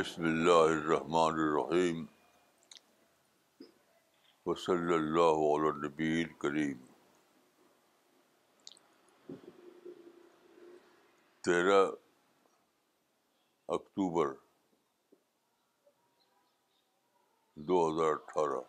[0.00, 2.04] بسم اللہ الرحمن الرحیم
[4.46, 6.78] وصلی اللہ علیہ نبی کریم
[11.48, 11.82] تیرہ
[13.78, 14.32] اکتوبر
[17.68, 18.60] دو ہزار اٹھارہ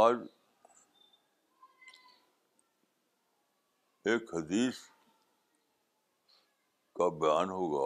[0.00, 0.20] آج
[4.12, 4.80] ایک حدیث
[6.98, 7.82] کا بیان ہوگا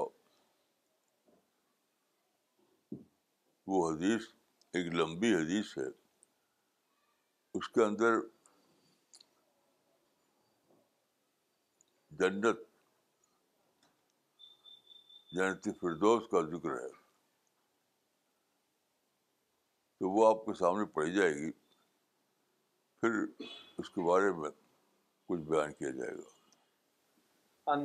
[3.73, 4.29] وہ حدیث
[4.77, 5.84] ایک لمبی حدیث ہے
[7.59, 8.19] اس کے اندر
[12.23, 12.61] جنت
[15.37, 16.89] جنت یعنی فردوس کا ذکر ہے
[19.98, 21.51] تو وہ آپ کے سامنے پڑ جائے گی
[23.01, 23.23] پھر
[23.83, 24.51] اس کے بارے میں
[25.29, 26.31] کچھ بیان کیا جائے گا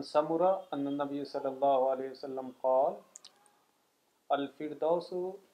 [0.04, 2.94] سمرا ان نبی صلی اللہ علیہ وسلم قال
[4.36, 5.12] الفردوس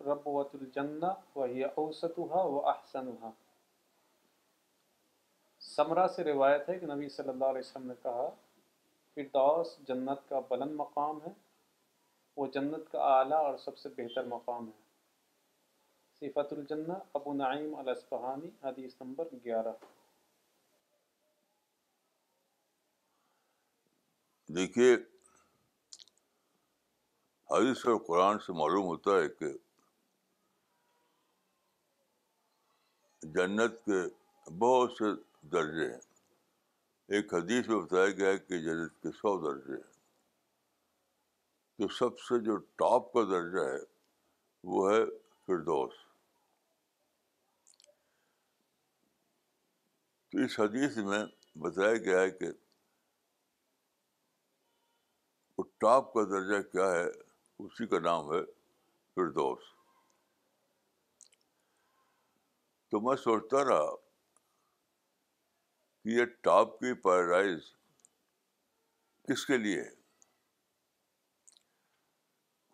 [0.07, 3.31] ربوۃ الجنہ وہی اوسطہ و احسن ہا
[5.73, 8.27] ثمرا سے روایت ہے کہ نبی صلی اللہ علیہ وسلم نے کہا
[9.16, 11.31] فردوس جنت کا بلند مقام ہے
[12.38, 14.81] وہ جنت کا اعلیٰ اور سب سے بہتر مقام ہے
[16.27, 19.73] صفت الجنہ ابو نعیم الاسفہانی حدیث نمبر گیارہ
[24.56, 24.94] دیکھیے
[27.52, 29.50] حدیث اور قرآن سے معلوم ہوتا ہے کہ
[33.38, 34.02] جنت کے
[34.66, 35.12] بہت سے
[35.56, 39.92] درجے ہیں ایک حدیث میں بتایا گیا ہے کہ جنت کے سو درجے ہیں
[41.78, 43.84] تو سب سے جو ٹاپ کا درجہ ہے
[44.74, 45.04] وہ ہے
[45.48, 45.94] فردوس
[50.31, 51.24] تو اس حدیث میں
[51.63, 52.52] بتایا گیا ہے کہ
[55.83, 57.05] ٹاپ کا درجہ کیا ہے
[57.63, 58.38] اسی کا نام ہے
[59.16, 59.63] فردوس
[62.91, 63.89] تو میں سوچتا رہا
[66.01, 67.66] کہ یہ ٹاپ کی پیراڈائز
[69.29, 69.83] کس کے لیے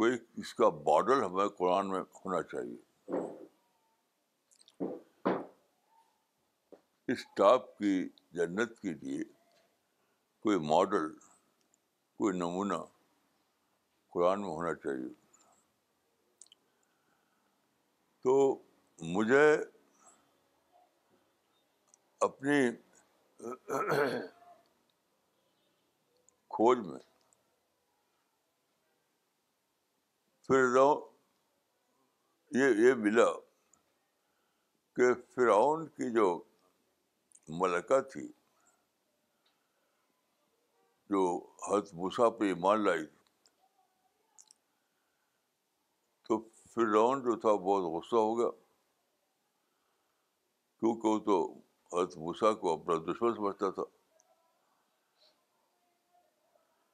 [0.03, 3.23] کوئی اس کا ماڈل ہمیں قرآن میں ہونا چاہیے
[7.13, 7.97] اس ٹاپ کی
[8.43, 9.23] جنت کے لیے
[10.43, 11.11] کوئی ماڈل
[12.21, 12.81] کوئی نمونہ
[14.19, 15.09] قرآن میں ہونا چاہیے
[18.24, 18.34] تو
[19.16, 19.46] مجھے
[22.25, 22.57] اپنی
[26.56, 27.00] کھوج میں
[32.59, 33.28] یہ یہ ملا
[34.96, 36.28] کہ فراؤن کی جو
[37.62, 38.28] ملکہ تھی
[41.13, 41.24] جو
[41.68, 41.96] ہتھ
[42.40, 43.18] پہ ایمان لائی تھی
[46.85, 48.50] لون جو تھا بہت غصہ ہو گیا
[50.79, 51.41] کیونکہ وہ تو
[51.95, 53.84] حضرت موسا کو اپنا دشمن سمجھتا تھا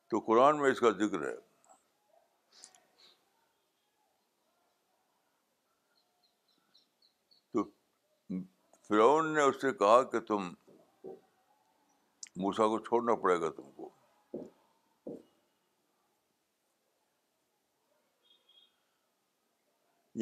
[0.10, 1.36] تو قرآن میں اس کا ذکر ہے
[7.54, 7.64] تو
[8.90, 10.52] فرعون نے اس سے کہا کہ تم
[12.44, 13.90] موسا کو چھوڑنا پڑے گا تم کو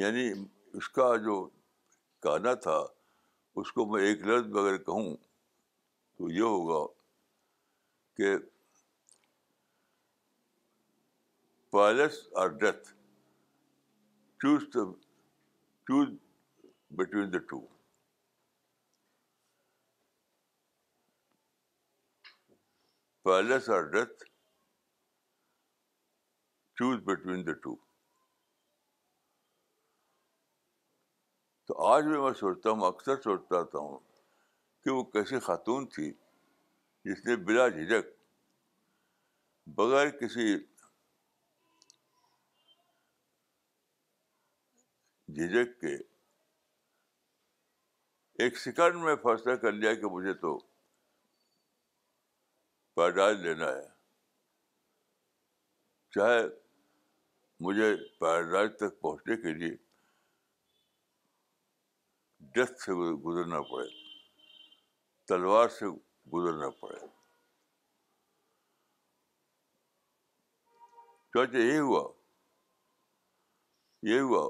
[0.01, 0.29] یعنی
[0.77, 1.35] اس کا جو
[2.23, 2.77] کہنا تھا
[3.61, 5.15] اس کو میں ایک لفظ اگر کہوں
[6.17, 6.85] تو یہ ہوگا
[8.17, 8.33] کہ
[11.71, 12.89] palace or death
[14.41, 14.83] choose the
[15.87, 16.09] choose
[16.95, 17.59] between the two
[23.23, 24.23] palace or death
[26.79, 27.75] choose between the two
[31.73, 33.97] تو آج بھی میں سوچتا ہوں اکثر سوچتا رہتا ہوں
[34.83, 36.11] کہ وہ کیسی خاتون تھی
[37.05, 38.09] جس نے بلا جھجھک
[39.77, 40.45] بغیر کسی
[45.35, 45.95] جھجھک کے
[48.43, 50.57] ایک سیکنڈ میں فیصلہ کر لیا کہ مجھے تو
[52.95, 53.85] پیراڈائز لینا ہے
[56.15, 56.41] چاہے
[57.67, 59.75] مجھے پیراڈائز تک پہنچنے کے لیے
[62.51, 62.93] ڈیتھ سے
[63.25, 63.87] گزرنا پڑے
[65.27, 65.85] تلوار سے
[66.33, 66.99] گزرنا پڑے
[71.35, 72.03] چاچا یہ ہوا
[74.11, 74.43] یہ ہوا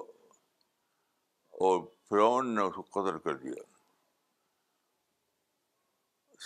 [1.68, 3.63] اور فرعون نے اس کو قتل کر دیا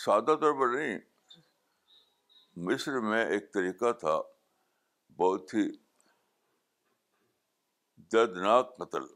[0.04, 0.98] سادہ طور پر نہیں
[2.66, 4.18] مصر میں ایک طریقہ تھا
[5.22, 5.68] بہت ہی
[8.14, 9.16] دردناک قتل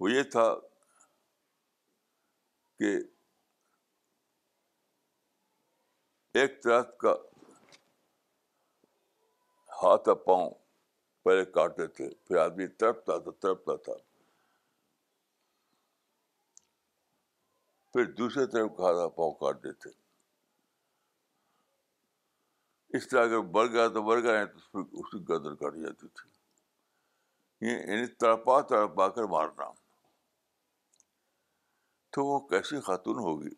[0.00, 0.44] وہ یہ تھا
[2.78, 2.96] کہ
[6.40, 7.12] ایک طرف کا
[9.82, 10.50] ہاتھ اور پاؤں
[11.24, 13.92] پہلے کاٹتے تھے پھر آدمی تڑپتا تھا تڑپتا تھا
[17.92, 19.90] پھر دوسرے طرف کا ہاتھ پاؤں کاٹتے تھے
[22.96, 28.06] اس طرح اگر بڑھ گیا تو بڑھ تو اس کی گدر کاٹی جاتی تھی یعنی
[28.24, 29.70] تڑپا تڑپا کر مارنا
[32.14, 33.54] تو وہ کیسی خاتون ہوگی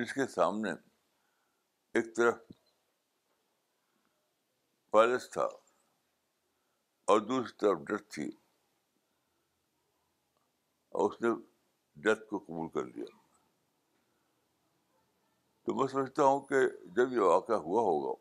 [0.00, 0.70] جس کے سامنے
[1.98, 2.34] ایک طرف
[4.92, 5.44] پیلس تھا
[7.10, 8.26] اور دوسری طرف تھی
[10.90, 11.28] اور اس نے
[12.02, 13.04] ڈیتھ کو قبول کر دیا
[15.64, 16.60] تو میں سمجھتا ہوں کہ
[16.96, 18.14] جب یہ واقعہ ہوا ہوگا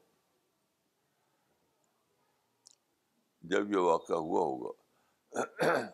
[3.55, 5.89] جب یہ واقعہ ہوا ہوگا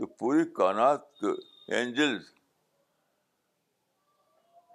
[0.00, 1.28] تو پوری کائنات کے
[1.76, 2.28] اینجلس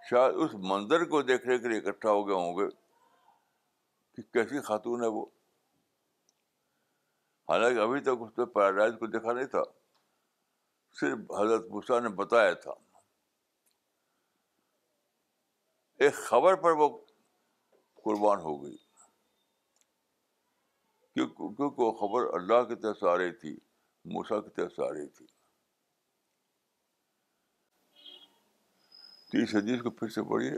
[0.10, 2.68] شاید اس منظر کو دیکھنے کے لیے اکٹھا ہو گئے ہوں گے
[4.16, 5.26] کہ کیسی خاتون ہے وہ
[7.50, 9.64] حالانکہ ابھی تک اس پیراڈائز کو دیکھا نہیں تھا
[11.00, 12.74] صرف حضرت پوشا نے بتایا تھا
[16.06, 16.90] ایک خبر پر وہ
[18.04, 18.78] قربان ہو گئی
[21.14, 23.58] کیونکہ وہ خبر اللہ کی طرف سے آ رہی تھی
[24.14, 25.26] موسا کی طرف سے آ رہی تھی
[29.32, 30.52] تیس حدیث کو پھر سے پڑھیے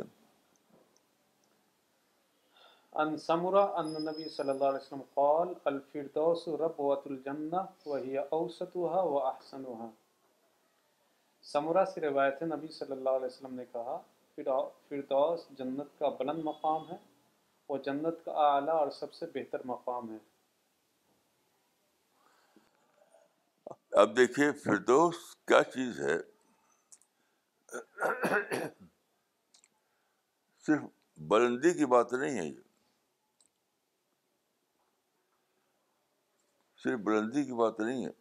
[3.03, 9.19] ان سمرا ان نبی صلی اللہ علیہ وسلم قال الفردوس ربوۃ الجنہ وہی اوسطوها و
[9.23, 9.91] احسنوها
[11.51, 13.97] سمرا سے روایت ہے نبی صلی اللہ علیہ وسلم نے کہا
[14.37, 16.97] فردوس جنت کا بلند مقام ہے
[17.69, 20.17] وہ جنت کا اعلیٰ اور سب سے بہتر مقام ہے
[24.01, 25.15] اب دیکھیے فردوس
[25.47, 26.15] کیا چیز ہے
[30.65, 30.81] صرف
[31.29, 32.55] بلندی کی بات نہیں ہے یہ
[36.83, 38.11] صرف بلندی کی بات نہیں ہے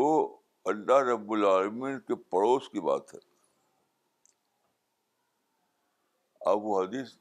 [0.00, 0.08] وہ
[0.72, 3.20] اللہ رب العالمین کے پڑوس کی بات ہے
[6.62, 7.12] وہ حدیث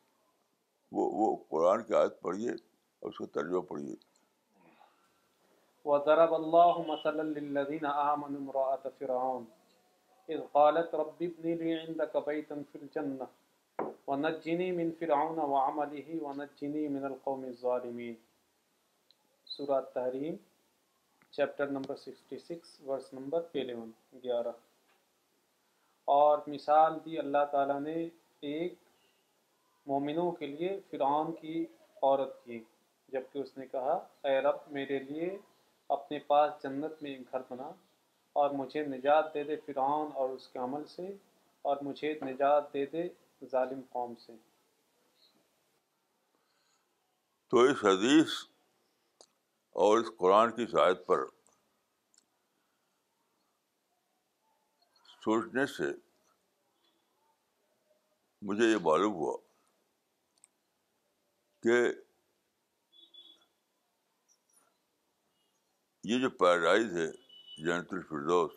[0.95, 3.95] وہ وہ قرآن کی عادت پڑھیے اور اس کا ترجمہ پڑھیے
[5.89, 9.43] وضرب الله مثلا للذين آمنوا امرأة فرعون
[10.29, 13.27] إذ قالت رب ابن لي عندك بيتا في الجنة
[14.07, 18.17] ونجني من فرعون وعمله ونجني من القوم الظالمين
[19.55, 20.35] سورة تحريم
[21.35, 22.57] چپٹر نمبر 66
[22.87, 23.85] ورس نمبر 11
[24.23, 24.51] گیارہ
[26.15, 27.95] اور مثال دی اللہ تعالیٰ نے
[28.49, 28.73] ایک
[29.93, 31.55] مومنوں کے لیے فرعون کی
[32.01, 32.59] عورت کی
[33.15, 33.97] جبکہ اس نے کہا
[34.29, 35.29] اے رب میرے لیے
[35.93, 37.69] اپنے پاس جنت میں گھر بنا
[38.41, 41.05] اور مجھے نجات دے دے فرعون اور اس کے عمل سے
[41.71, 43.03] اور مجھے نجات دے دے
[43.51, 44.33] ظالم قوم سے
[47.53, 48.37] تو اس حدیث
[49.85, 51.23] اور اس قرآن کی شاید پر
[55.25, 55.91] سوچنے سے
[58.49, 59.37] مجھے یہ معلوم ہوا
[61.65, 61.77] کہ
[66.09, 67.05] یہ جو پیراڈائز ہے
[67.65, 68.51] جنت الفردوس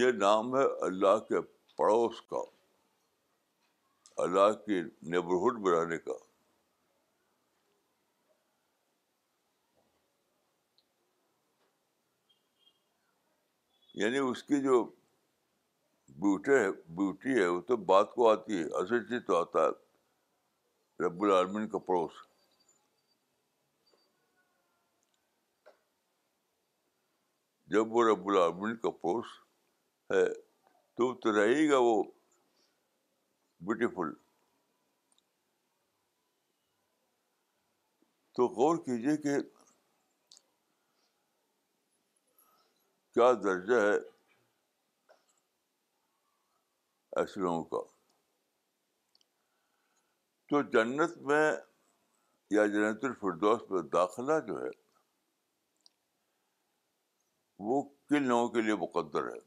[0.00, 1.40] یہ نام ہے اللہ کے
[1.76, 2.42] پڑوس کا
[4.22, 4.80] اللہ کے
[5.14, 6.12] نیبرہڈ بنانے کا
[14.02, 14.82] یعنی اس کی جو
[16.22, 21.04] بیوٹی ہے بیوٹی ہے وہ تو بات کو آتی ہے اصل چیز تو آتا ہے
[21.06, 22.24] رب العالمین کا پڑوس
[27.74, 29.26] جب وہ رب العالمین کا پوس
[30.10, 30.24] ہے
[30.98, 32.02] تو تو رہے گا وہ
[33.66, 34.12] بیوٹیفل
[38.36, 39.38] تو غور کیجیے کہ
[43.14, 43.96] کیا درجہ ہے
[47.20, 47.82] ایسے لوگوں کا
[50.48, 51.44] تو جنت میں
[52.56, 54.68] یا جنت الفردوس میں داخلہ جو ہے
[57.64, 59.38] وہ کن لوگوں کے لیے مقدر ہے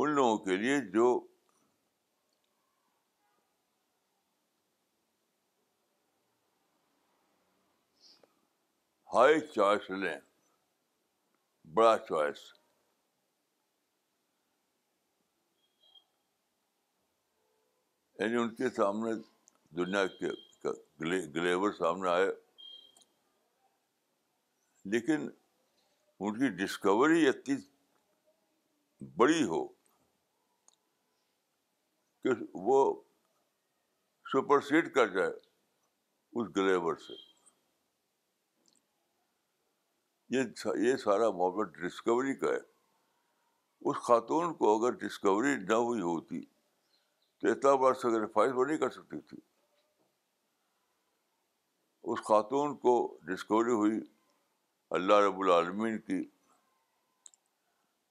[0.00, 1.08] ان لوگوں کے لیے جو
[9.14, 10.16] ہائی چوائس لیں
[11.74, 12.38] بڑا چوائس
[18.18, 19.12] یعنی ان کے سامنے
[19.78, 20.28] دنیا کے
[21.00, 22.28] گلیور سامنے آئے
[24.92, 25.28] لیکن
[26.20, 27.56] ان کی ڈسکوری اتنی
[29.16, 29.66] بڑی ہو
[32.22, 32.30] کہ
[32.68, 32.78] وہ
[34.32, 37.14] سپرسیڈ کر جائے اس گلیور سے
[40.36, 42.56] یہ یہ سارا محبت ڈسکوری کا ہے
[43.88, 46.40] اس خاتون کو اگر ڈسکوری نہ ہوئی ہوتی
[47.40, 49.36] تو اتنا بڑا سیکریفائز وہ نہیں کر سکتی تھی
[52.12, 52.92] اس خاتون کو
[53.30, 53.98] ڈسکوری ہوئی
[54.98, 56.18] اللہ رب العالمین کی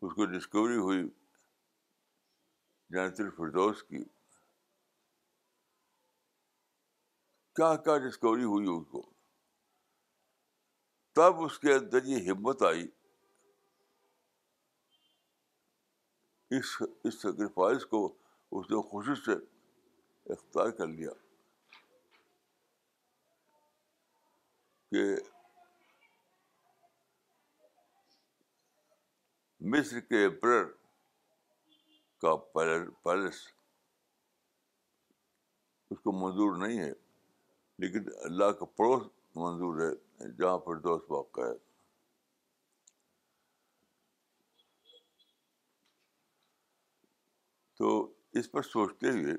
[0.02, 1.02] اس کو ڈسکوری ہوئی
[2.90, 4.04] جنت الفردوس کی
[7.56, 9.02] کیا کیا ڈسکوری ہوئی اس کو
[11.16, 12.88] تب اس کے اندر یہ ہمت آئی
[16.60, 16.80] اس
[17.22, 18.06] سیکریفائز کو
[18.60, 19.38] اس نے خوشی سے
[20.34, 21.12] اختیار کر لیا
[24.92, 25.04] کہ
[29.72, 30.64] مصر کے امپرر
[32.22, 32.36] کا
[33.04, 33.42] پیلس
[35.96, 36.92] اس کو منظور نہیں ہے
[37.84, 39.06] لیکن اللہ کا پڑوس
[39.44, 41.56] منظور ہے جہاں پر دوست واقع ہے
[47.78, 47.92] تو
[48.40, 49.34] اس پر سوچتے ہوئے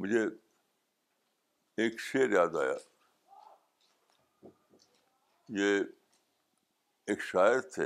[0.00, 0.22] مجھے
[1.82, 2.74] ایک شعر یاد آیا
[5.52, 5.80] یہ
[7.10, 7.84] ایک شاعر تھے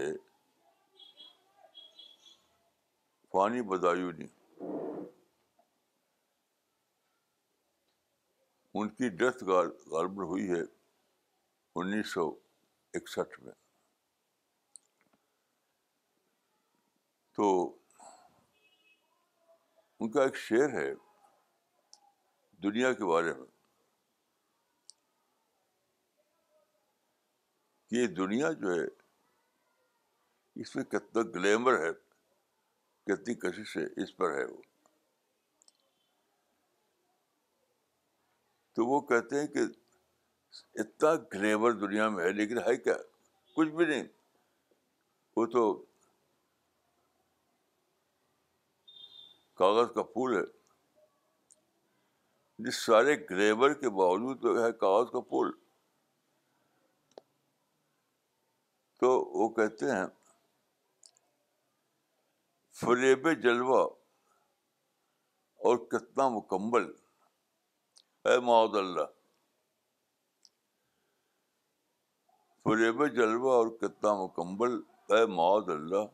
[3.31, 4.27] پانی بدایونی
[8.81, 10.61] ان کی ڈیتھ غالبر ہوئی ہے
[11.81, 12.29] انیس سو
[12.97, 13.53] اکسٹھ میں
[17.37, 17.50] تو
[20.00, 20.93] ان کا ایک شعر ہے
[22.62, 23.47] دنیا کے بارے میں
[27.90, 28.87] یہ دنیا جو ہے
[30.61, 31.90] اس میں کتنا گلیمر ہے
[33.11, 34.61] کتنی کشش ہے اس پر ہے وہ
[38.76, 39.61] تو وہ کہتے ہیں کہ
[40.80, 42.97] اتنا گلیمر دنیا میں ہے لیکن ہے کیا
[43.54, 44.04] کچھ بھی نہیں
[45.37, 45.62] وہ تو
[49.59, 50.42] کاغذ کا پھول ہے
[52.66, 55.50] جس سارے گلیمر کے باوجود تو ہے کاغذ کا پھول
[59.00, 59.09] تو
[59.40, 60.05] وہ کہتے ہیں
[62.81, 63.78] فریب جلوہ
[65.67, 66.85] اور کتنا مکمل
[68.31, 69.07] اے معد اللہ
[72.64, 74.78] فریب جلوہ اور کتنا مکمل
[75.17, 76.07] اے معد اللہ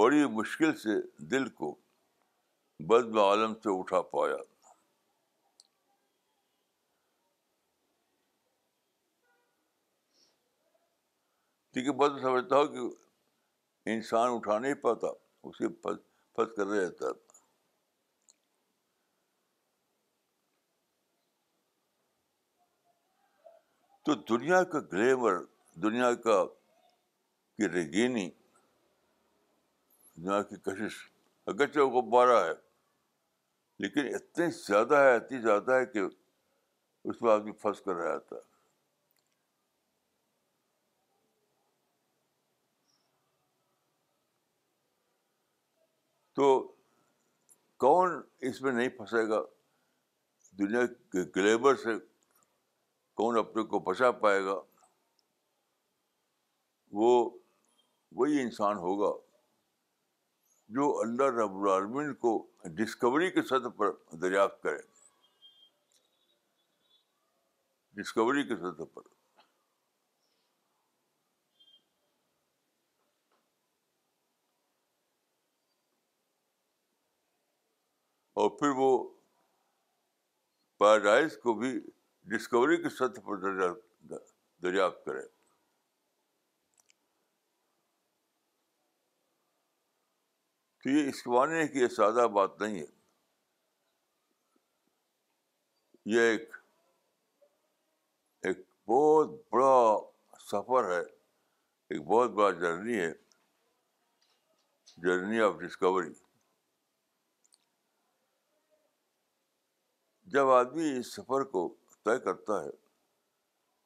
[0.00, 1.74] بڑی مشکل سے دل کو
[2.88, 4.36] بد عالم سے اٹھا پایا
[11.74, 15.06] لیکن بس سمجھتا ہوں کہ انسان اٹھا نہیں پاتا
[15.48, 17.10] اسے پھنس کر رہتا
[24.06, 25.40] تو دنیا کا گلیمر
[25.82, 26.44] دنیا کا
[27.58, 28.28] کی رگینی
[30.16, 30.98] دنیا کی کشش
[31.52, 32.52] اگرچہ وہ غبارہ ہے
[33.84, 36.00] لیکن اتنی زیادہ ہے اتنی زیادہ ہے کہ
[37.04, 38.34] اس میں آدمی پھنس کر رہا ہے
[46.34, 46.46] تو
[47.80, 49.42] کون اس میں نہیں پھنسے گا
[50.58, 51.96] دنیا کے گلیبر سے
[53.20, 54.56] کون اپنے کو بچا پائے گا
[57.00, 57.12] وہ
[58.16, 59.10] وہی انسان ہوگا
[60.74, 62.36] جو اللہ رب العالمین کو
[62.76, 63.90] ڈسکوری کے سطح پر
[64.22, 64.78] دریافت کرے
[68.00, 69.13] ڈسکوری کے سطح پر
[78.40, 78.88] اور پھر وہ
[80.78, 81.78] پیراڈائز کو بھی
[82.30, 83.36] ڈسکوری کی سطح پر
[84.62, 85.22] دریافت کرے
[90.82, 92.84] تو یہ اس ہے کہ یہ سادہ بات نہیں ہے
[96.14, 96.56] یہ ایک
[98.48, 99.96] ایک بہت بڑا
[100.50, 103.12] سفر ہے ایک بہت بڑا جرنی ہے
[105.04, 106.12] جرنی آف ڈسکوری
[110.32, 111.68] جب آدمی اس سفر کو
[112.04, 112.70] طے کرتا ہے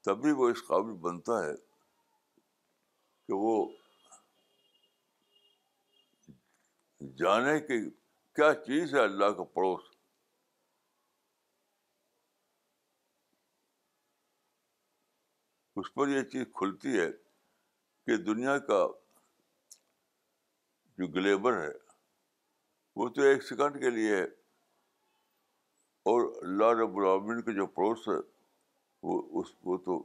[0.05, 1.55] تبھی وہ اس قابل بنتا ہے
[3.27, 3.55] کہ وہ
[7.19, 7.79] جانے کی
[8.37, 9.91] کیا چیز ہے اللہ کا پڑوس
[15.81, 17.11] اس پر یہ چیز کھلتی ہے
[18.07, 18.87] کہ دنیا کا
[20.99, 21.71] جو گلیبر ہے
[22.97, 24.25] وہ تو ایک سیکنڈ کے لیے ہے
[26.11, 28.13] اور اللہ رب العالمین کا جو پڑوس ہے
[29.07, 29.97] وہ اس وہ تو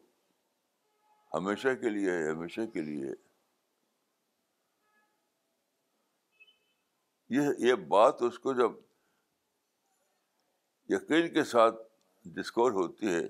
[1.33, 3.11] ہمیشہ کے لیے ہے ہمیشہ کے لیے
[7.35, 8.71] یہ یہ بات اس کو جب
[10.93, 11.79] یقین کے ساتھ
[12.39, 13.23] ڈسکور ہوتی ہے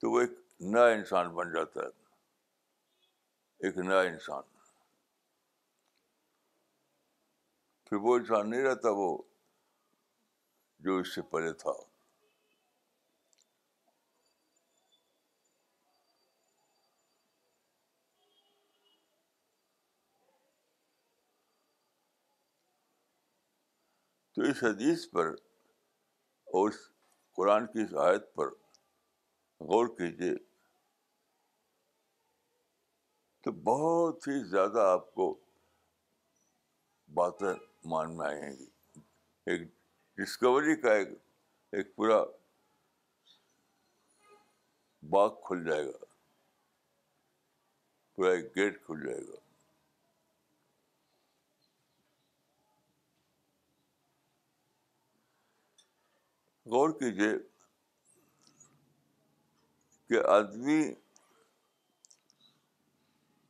[0.00, 0.32] تو وہ ایک
[0.72, 4.42] نیا انسان بن جاتا ہے ایک نیا انسان
[7.88, 9.10] پھر وہ انسان نہیں رہتا وہ
[10.88, 11.76] جو اس سے پہلے تھا
[24.38, 25.26] تو اس حدیث پر
[26.54, 26.76] اور اس
[27.36, 28.48] قرآن کی اس آیت پر
[29.70, 30.34] غور کیجیے
[33.44, 35.26] تو بہت ہی زیادہ آپ کو
[37.14, 37.52] باتیں
[37.90, 38.66] مان میں آئیں گی
[39.50, 39.68] ایک
[40.18, 41.08] ڈسکوری کا ایک
[41.78, 42.22] ایک پورا
[45.16, 46.04] باغ کھل جائے گا
[48.14, 49.47] پورا ایک گیٹ کھل جائے گا
[56.70, 57.28] غور کیجیے
[60.08, 60.80] کہ آدمی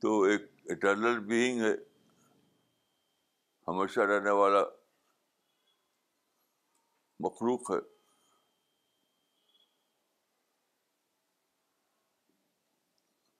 [0.00, 1.72] تو ایک اٹرنل بینگ ہے
[3.68, 4.62] ہمیشہ رہنے والا
[7.26, 7.80] مخلوق ہے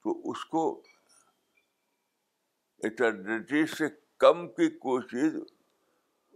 [0.08, 0.64] تو اس کو
[2.90, 3.86] اٹرنیٹی سے
[4.24, 5.40] کم کی کوئی چیز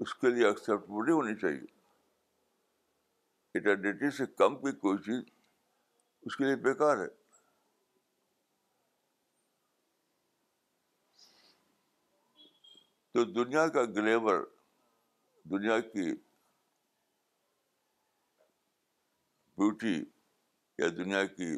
[0.03, 1.71] اس کے لیے نہیں ہونی چاہیے
[3.59, 5.23] سے کم کی کوئی چیز
[6.27, 7.09] اس کے لیے بیکار ہے
[13.13, 14.43] تو دنیا کا گلیور
[15.51, 16.07] دنیا کی
[19.59, 19.95] بیوٹی
[20.79, 21.49] یا دنیا کی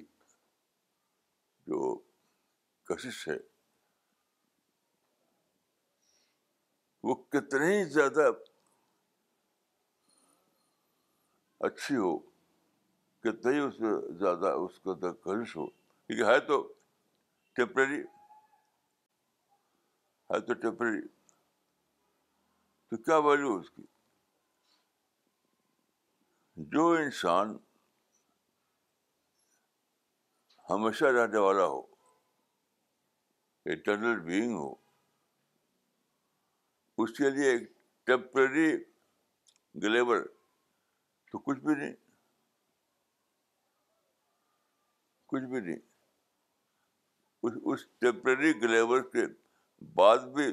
[1.67, 1.95] جو
[2.89, 3.37] کشش ہے
[7.07, 8.29] وہ کتنے ہی زیادہ
[11.67, 12.15] اچھی ہو
[13.25, 16.57] ہی اس میں زیادہ اس کے اندر کلوش ہو کیونکہ ہے تو
[17.57, 17.97] ٹیمپرری
[20.31, 21.01] ہے تو ٹیمپرری
[22.91, 23.83] تو کیا ویلو اس کی
[26.75, 27.57] جو انسان
[30.71, 31.81] ہمیشہ رہنے والا ہو
[33.73, 34.73] انٹرنل بینگ ہو
[37.03, 37.69] اس کے لیے ایک
[38.07, 38.71] ٹیمپرری
[39.83, 40.25] گلیبر
[41.35, 41.93] تو کچھ بھی نہیں
[45.29, 45.79] کچھ بھی نہیں
[47.47, 49.25] اس اس ٹیمپرری گلیور کے
[49.95, 50.47] بعد بھی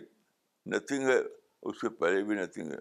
[0.73, 1.19] نتھنگ ہے
[1.69, 2.79] اس کے پہلے بھی نتھنگ ہے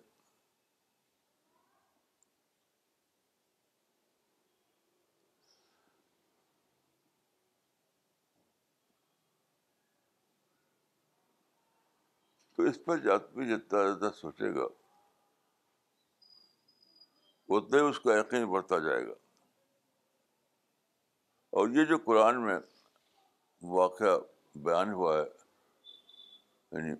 [12.56, 14.66] تو اس پر جاتا جتنا زیادہ سوچے گا
[17.56, 19.14] اتنے اس کا یقین بڑھتا جائے گا
[21.58, 22.58] اور یہ جو قرآن میں
[23.76, 24.18] واقعہ
[24.66, 25.22] بیان ہوا ہے
[26.72, 26.94] یعنی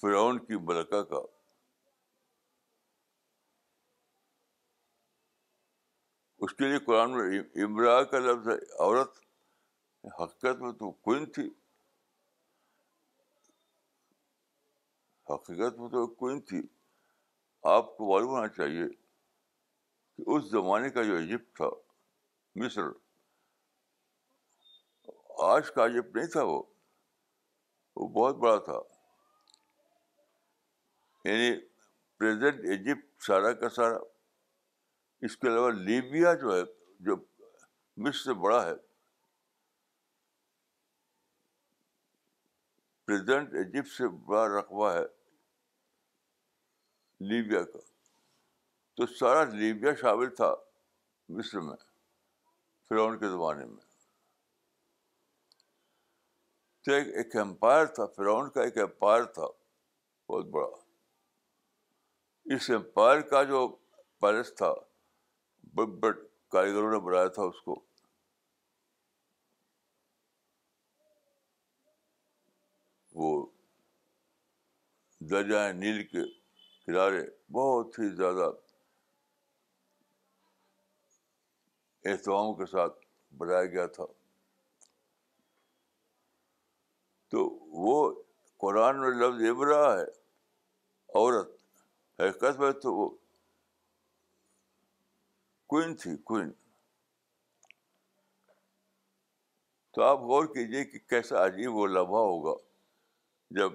[0.00, 1.20] فرعون کی ملکہ کا
[6.46, 8.54] اس کے لیے قرآن میں امرا کا لفظ ہے
[8.86, 9.18] عورت
[10.20, 11.48] حقیقت میں تو کوئن تھی
[15.30, 16.60] حقیقت میں تو کوئن تھی
[17.66, 18.86] آپ کو معلوم ہونا چاہیے
[20.16, 21.68] کہ اس زمانے کا جو ایجپٹ تھا
[22.62, 22.86] مصر
[25.46, 26.62] آج کا ایجپٹ نہیں تھا وہ
[27.96, 28.78] وہ بہت بڑا تھا
[31.28, 31.52] یعنی
[32.18, 33.98] پریزنٹ ایجپٹ سارا کا سارا
[35.28, 36.60] اس کے علاوہ لیبیا جو ہے
[37.06, 37.16] جو
[38.06, 38.74] مصر سے بڑا ہے
[43.06, 45.04] پریزنٹ ایجپٹ سے بڑا رقبہ ہے
[47.26, 47.78] لیبیا کا
[48.96, 50.52] تو سارا لیبیا شامل تھا
[51.36, 51.76] مصر میں میں
[52.88, 53.64] فرعون کے زمانے
[56.84, 59.46] تو ایک ایک امپائر تھا فرعون کا ایک امپائر تھا
[60.28, 60.66] بہت بڑا
[62.54, 63.66] اس امپائر کا جو
[64.20, 64.72] پیلس تھا
[65.76, 66.20] بڑے بڑے
[66.52, 67.80] کاریگروں نے بنایا تھا اس کو
[73.20, 73.46] وہ
[75.32, 76.22] ہے نیل کے
[76.88, 77.20] کنارے
[77.52, 78.48] بہت ہی زیادہ
[82.58, 82.92] کے ساتھ
[83.38, 84.04] بنایا گیا تھا
[87.30, 87.42] تو
[87.86, 87.96] وہ
[88.60, 91.50] قرآن میں لفظ ابرا رہا ہے عورت
[92.20, 93.08] حقیقت میں تو وہ
[95.72, 96.50] کوئن تھی کوئن
[99.94, 102.54] تو آپ غور کیجیے کہ کیسا عجیب وہ لمحہ ہوگا
[103.60, 103.72] جب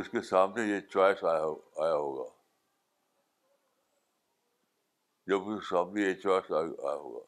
[0.00, 1.46] اس کے سامنے یہ چوائس آیا
[1.84, 2.24] آیا ہوگا
[5.30, 7.20] جب اس کے سامنے یہ چوائس آیا ہوگا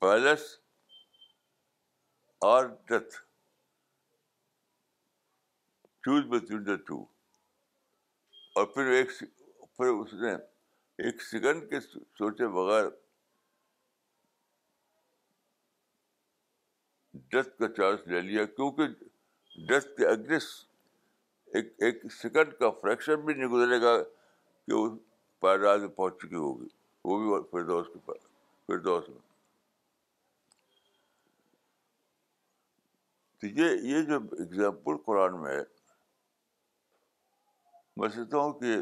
[0.00, 0.44] palace
[2.52, 3.14] or death
[6.06, 6.90] choose but
[8.56, 9.10] اور پھر ایک
[9.76, 10.32] پھر اس نے
[11.06, 12.88] ایک سیکنڈ کے سوچے بغیر
[17.32, 18.86] ڈیتھ کا چارج لے لیا کیونکہ
[19.68, 20.08] ڈیتھ کے
[21.58, 24.88] ایک ایک سیکنڈ کا فریکشن بھی نہیں گزرے گا کہ وہ
[25.42, 26.66] میں پہنچ چکی ہوگی
[27.04, 27.86] وہ بھی فردوس
[28.66, 29.20] فردوس کے پاس میں
[33.40, 35.62] تو یہ یہ جو اگزامپل قرآن میں ہے
[37.96, 38.74] میں سمجھتا ہوں کہ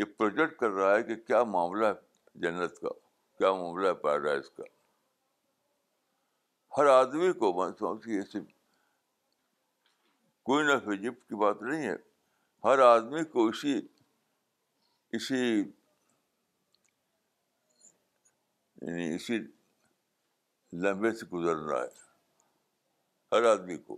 [0.00, 2.88] یہ پروجیکٹ کر رہا ہے کہ کیا معاملہ ہے جنت کا
[3.38, 4.62] کیا معاملہ ہے پیراڈائز کا
[6.76, 8.20] ہر آدمی کو من سو کہ
[10.48, 11.94] کوئی نہ جب کی بات نہیں ہے
[12.64, 13.74] ہر آدمی کو اسی
[15.16, 15.40] اسی
[18.80, 19.38] یعنی اسی
[20.86, 22.02] لمبے سے گزرنا ہے
[23.36, 23.96] ہر آدمی کو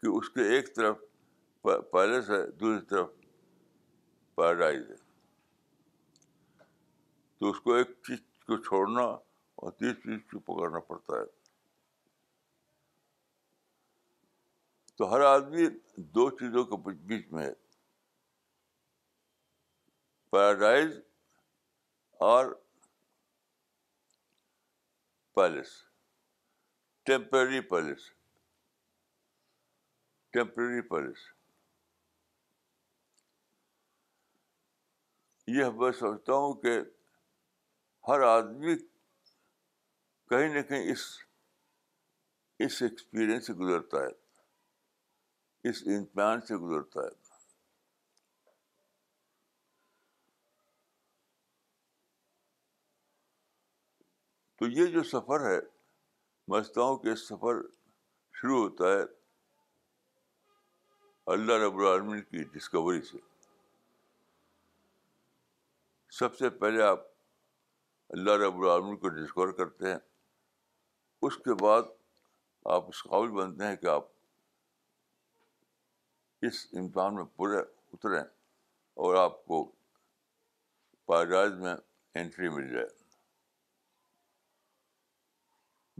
[0.00, 0.98] کہ اس کے ایک طرف
[1.92, 3.08] پیلس ہے دوسری طرف
[4.36, 4.96] پیراڈائز ہے
[7.38, 9.04] تو اس کو ایک چیز کو چھوڑنا
[9.62, 11.24] اور تیسری چیز کو پکڑنا پڑتا ہے
[14.96, 15.66] تو ہر آدمی
[16.18, 17.52] دو چیزوں کے بیچ میں ہے
[20.32, 20.92] پیراڈائز
[22.28, 22.52] اور
[25.34, 25.68] palace
[27.10, 28.08] temporary palace
[30.32, 31.24] temporary palace
[35.56, 36.78] یہ میں سمجھتا ہوں کہ
[38.08, 38.74] ہر آدمی
[40.30, 41.02] کہیں نہ کہیں اس
[42.64, 47.14] اس ایکسپیرئنس سے گزرتا ہے اس امتحان سے گزرتا ہے
[54.58, 57.60] تو یہ جو سفر ہے سمجھتا ہوں کہ سفر
[58.40, 59.02] شروع ہوتا ہے
[61.34, 63.18] اللہ رب العالمین کی ڈسکوری سے
[66.18, 67.00] سب سے پہلے آپ
[68.16, 69.96] اللہ رب العالمین کو ڈسکور کرتے ہیں
[71.26, 71.82] اس کے بعد
[72.74, 74.04] آپ اس قابل بنتے ہیں کہ آپ
[76.46, 77.58] اس امتحان میں پورے
[77.92, 78.20] اتریں
[79.06, 79.64] اور آپ کو
[81.06, 81.74] پائجاز میں
[82.22, 82.86] انٹری مل جائے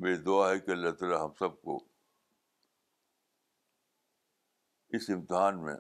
[0.03, 1.79] میری دعا ہے کہ اللہ تعالیٰ ہم سب کو
[4.97, 5.75] اس امتحان میں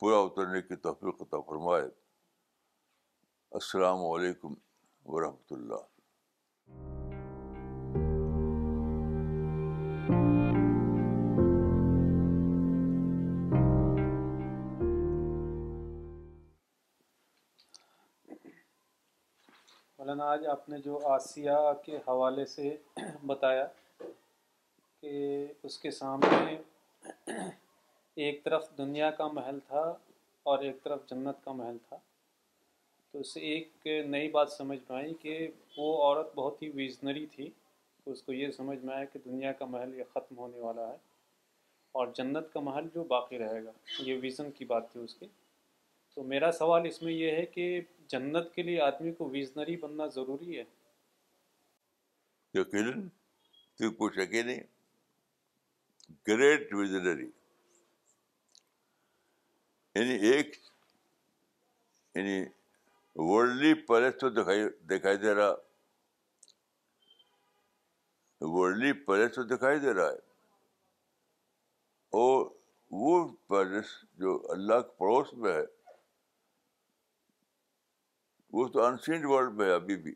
[0.00, 1.86] پورا اترنے کی توفیق تو فرمائے
[3.60, 4.54] السلام علیکم
[5.14, 6.94] ورحمۃ اللہ
[20.06, 21.50] مولانا آج آپ نے جو آسیہ
[21.84, 22.74] کے حوالے سے
[23.26, 23.64] بتایا
[25.00, 25.14] کہ
[25.66, 26.56] اس کے سامنے
[28.26, 29.82] ایک طرف دنیا کا محل تھا
[30.50, 31.96] اور ایک طرف جنت کا محل تھا
[33.12, 35.34] تو اس سے ایک نئی بات سمجھ آئی کہ
[35.76, 37.48] وہ عورت بہت ہی ویژنری تھی
[38.04, 40.88] تو اس کو یہ سمجھ میں آیا کہ دنیا کا محل یہ ختم ہونے والا
[40.88, 40.96] ہے
[41.98, 43.70] اور جنت کا محل جو باقی رہے گا
[44.08, 45.26] یہ ویژن کی بات تھی اس کی
[46.16, 47.64] تو میرا سوال اس میں یہ ہے کہ
[48.08, 50.62] جنت کے لیے آدمی کو ویزنری بننا ضروری ہے
[52.58, 53.06] یقیناً
[53.78, 54.60] تو کچھ نہیں
[56.28, 56.72] گریٹ
[59.94, 60.56] یعنی یعنی ایک
[63.18, 64.64] ورلڈلی یعنی تو دکھائی
[64.96, 65.54] دکھائی دے رہا
[68.54, 70.18] ورلڈلی پیلس تو دکھائی دے رہا ہے
[72.24, 72.50] اور
[73.04, 73.16] وہ
[73.48, 75.62] پیلس جو اللہ کے پڑوس میں ہے
[78.56, 78.82] وہ تو
[79.28, 80.12] ورلڈ میں ابھی بھی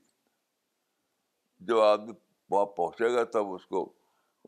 [1.69, 2.13] جب آدمی
[2.51, 3.81] وہاں پہنچے گا تب اس کو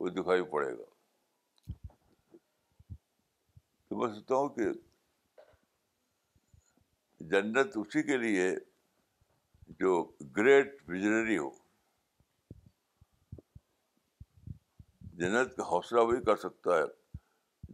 [0.01, 1.75] وہ دکھائی پڑے گا
[3.89, 4.71] تو میں سوچتا ہوں کہ
[7.35, 8.49] جنت اسی کے لیے
[9.85, 9.93] جو
[10.37, 11.51] گریٹ ویژنری ہو
[15.25, 16.87] جنت کا حوصلہ وہی کر سکتا ہے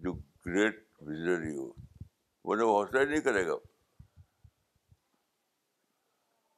[0.07, 0.13] جو
[0.47, 1.71] گریٹ ویژنری ہو
[2.49, 3.57] وہ حوصلہ ہی نہیں کرے گا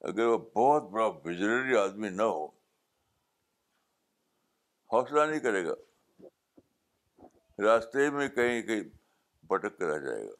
[0.09, 2.45] اگر وہ بہت بڑا وزنری آدمی نہ ہو
[4.93, 5.73] حوصلہ نہیں کرے گا
[7.65, 8.81] راستے میں کہیں کہیں
[9.51, 10.31] بھٹک کر رہ جائے گا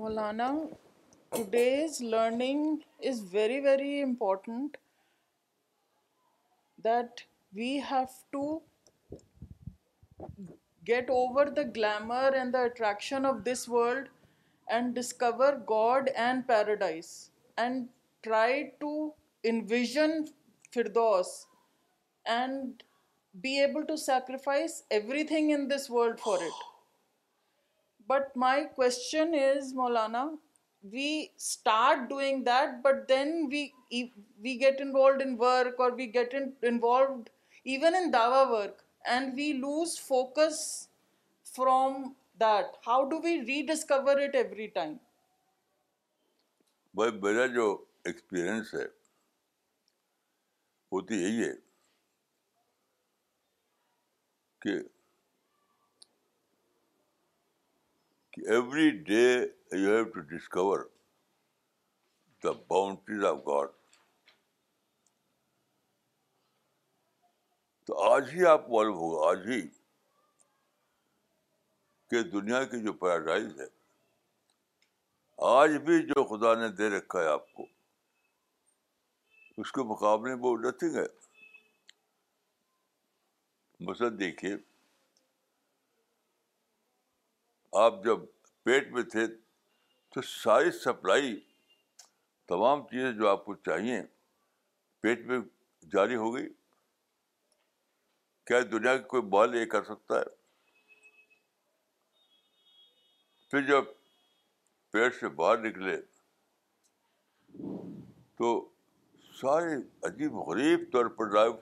[0.00, 0.50] مولانا
[1.36, 2.76] today's learning
[3.08, 4.76] is very very important
[6.84, 7.20] that
[7.56, 8.58] we have to
[10.88, 14.08] get over the glamour and the attraction of this world
[14.66, 17.06] and discover God and paradise
[17.62, 17.86] and
[18.22, 18.88] try to
[19.50, 20.20] envision
[20.74, 21.28] Firdous
[22.34, 22.82] and
[23.42, 24.82] be able to sacrifice
[25.24, 26.66] everything in this world for it
[28.10, 30.24] but my question is Maulana
[30.92, 33.66] we start doing that but then we
[34.44, 37.28] we get involved in work or we get involved
[37.70, 38.82] even in Dawa work
[39.14, 40.60] and we lose focus
[41.56, 42.02] from
[42.42, 44.94] that how do we rediscover it every time
[46.96, 47.74] بھائی میرا جو
[48.08, 48.84] experience ہے
[50.92, 51.54] وہ تو یہی ہے
[54.62, 54.76] کہ
[58.54, 60.80] every day you have to discover
[62.44, 63.72] the boundaries of God
[67.86, 69.60] تو آج ہی آپ معلوم ہوگا آج ہی
[72.10, 73.66] کہ دنیا کی جو پیراڈائز ہے
[75.56, 77.66] آج بھی جو خدا نے دے رکھا ہے آپ کو
[79.60, 81.04] اس کے مقابلے میں وہ نتھنگ ہے
[83.88, 84.54] مثلا دیکھیے
[87.80, 88.18] آپ جب
[88.64, 89.26] پیٹ میں تھے
[90.14, 91.34] تو ساری سپلائی
[92.48, 94.00] تمام چیزیں جو آپ کو چاہیے
[95.00, 95.38] پیٹ میں
[95.92, 96.48] جاری ہو گئی
[98.46, 100.36] کیا دنیا کا کوئی بال یہ کر سکتا ہے
[103.50, 103.92] پھر جب
[104.92, 106.00] پیٹ سے باہر نکلے
[108.38, 108.58] تو
[109.40, 109.74] سارے
[110.06, 111.52] عجیب غریب طور پر ڈرائیو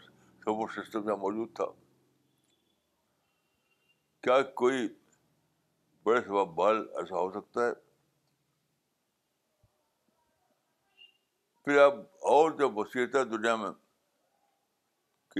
[0.42, 1.64] سپورٹ سسٹم یہاں موجود تھا
[4.24, 4.86] کیا کوئی
[6.04, 7.72] بڑے سب بال ایسا ہو سکتا ہے
[11.64, 11.96] پھر آپ
[12.32, 12.70] اور جو
[13.18, 13.70] ہے دنیا میں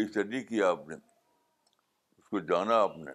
[0.05, 3.13] اسٹڈی کیا آپ نے اس کو جانا آپ نے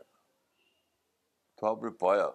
[1.60, 2.27] تو آپ نے پایا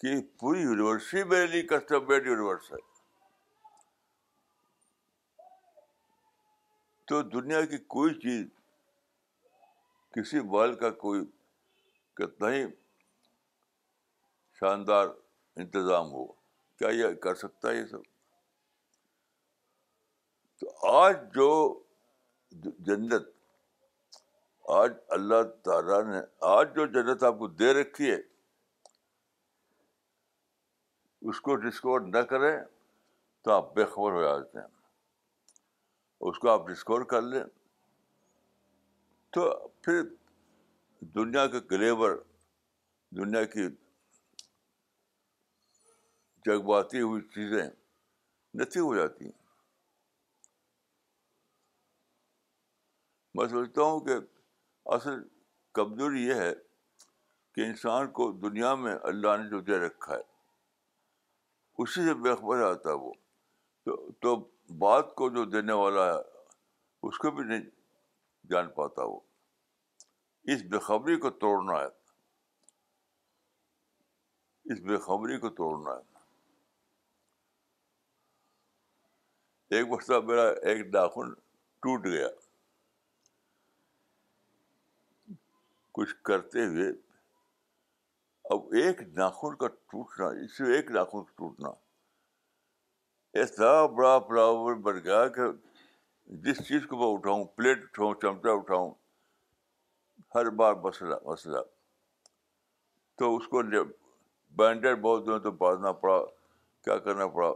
[0.00, 2.85] کہ پوری یونیورسٹی میرے لیے کسٹم میڈ یونیورس ہے
[7.08, 8.44] تو دنیا کی کوئی چیز
[10.14, 11.24] کسی بال کا کوئی
[12.16, 12.64] کتنا ہی
[14.60, 15.06] شاندار
[15.62, 16.26] انتظام ہو
[16.78, 18.02] کیا یہ کر سکتا ہے یہ سب
[20.60, 21.48] تو آج جو
[22.86, 23.30] جنت
[24.80, 28.16] آج اللہ تعالیٰ نے آج جو جنت آپ کو دے رکھی ہے
[31.30, 32.56] اس کو ڈسکور نہ کریں
[33.44, 34.66] تو آپ بے خبر ہو جاتے ہیں
[36.28, 37.42] اس کو آپ ڈسکور کر لیں
[39.34, 39.42] تو
[39.82, 40.00] پھر
[41.14, 42.16] دنیا کے گلیور
[43.16, 43.66] دنیا کی
[46.46, 47.62] جگواتی ہوئی چیزیں
[48.60, 49.38] نتی ہو جاتی ہیں
[53.38, 54.14] میں سوچتا ہوں کہ
[54.98, 55.22] اصل
[55.78, 56.52] کمزوری یہ ہے
[57.54, 60.20] کہ انسان کو دنیا میں اللہ نے جو دے رکھا ہے
[61.82, 63.12] اسی سے بے خبر آتا ہے وہ
[63.84, 64.34] تو, تو
[64.78, 66.18] بات کو جو دینے والا ہے
[67.08, 67.60] اس کو بھی نہیں
[68.50, 69.18] جان پاتا وہ
[70.52, 71.88] اس بےخبری کو توڑنا ہے
[74.72, 76.16] اس بےخبری کو توڑنا ہے
[79.76, 81.32] ایک بخت میرا ایک ناخن
[81.82, 82.28] ٹوٹ گیا
[85.94, 86.88] کچھ کرتے ہوئے
[88.54, 91.04] اب ایک ناخن کا ٹوٹنا اس سے ایک کا
[91.36, 91.70] ٹوٹنا
[93.40, 95.42] ایسا بڑا پلاور بن گیا کہ
[96.44, 98.90] جس چیز کو میں اٹھاؤں پلیٹ اٹھاؤں چمچہ اٹھاؤں
[100.34, 101.58] ہر بار مسئلہ مسئلہ
[103.18, 103.62] تو اس کو
[104.58, 106.18] بینڈر بہت دنوں تو باندھنا پڑا
[106.84, 107.52] کیا کرنا پڑا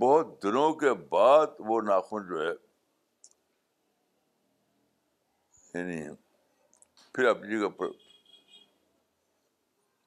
[0.00, 2.48] بہت دنوں کے بعد وہ ناخن جو ہے
[5.74, 6.00] یعنی
[7.14, 7.90] پھر اپنی جی جگہ پر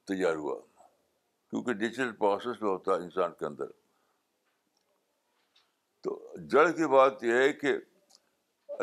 [0.08, 0.58] تیار ہوا
[1.50, 3.72] کیونکہ ڈیجیٹل پروسیس میں ہوتا ہے انسان کے اندر
[6.04, 6.16] تو
[6.50, 7.72] جڑ کی بات یہ ہے کہ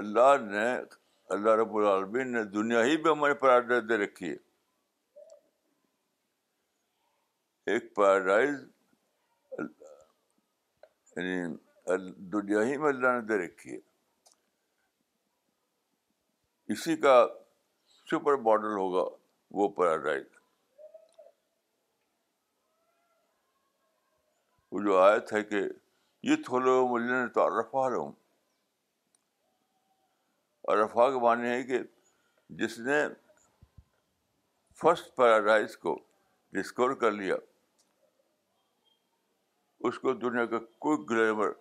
[0.02, 0.66] اللہ نے
[1.34, 4.36] اللہ رب العالمین نے دنیا ہی بھی ہماری پیراڈائز دے رکھی ہے
[7.74, 8.56] ایک پیراڈائز
[11.16, 12.08] یعنی
[12.38, 13.80] دنیا ہی میں اللہ نے دے رکھی ہے
[16.74, 17.16] اسی کا
[18.12, 19.04] سپر ماڈل ہوگا
[19.60, 20.26] وہ پیراڈائز
[24.72, 25.62] وہ جو آیت ہے کہ
[26.30, 26.98] یہ تھو لوگ
[27.34, 27.86] تو الفا
[30.72, 31.80] ارفا کے معنی ہے کہ
[32.58, 32.98] جس نے
[34.82, 35.98] فرسٹ پیراڈائز کو
[36.58, 37.36] ڈسکور کر لیا
[39.90, 41.52] اس کو دنیا کا کوئی گلیمر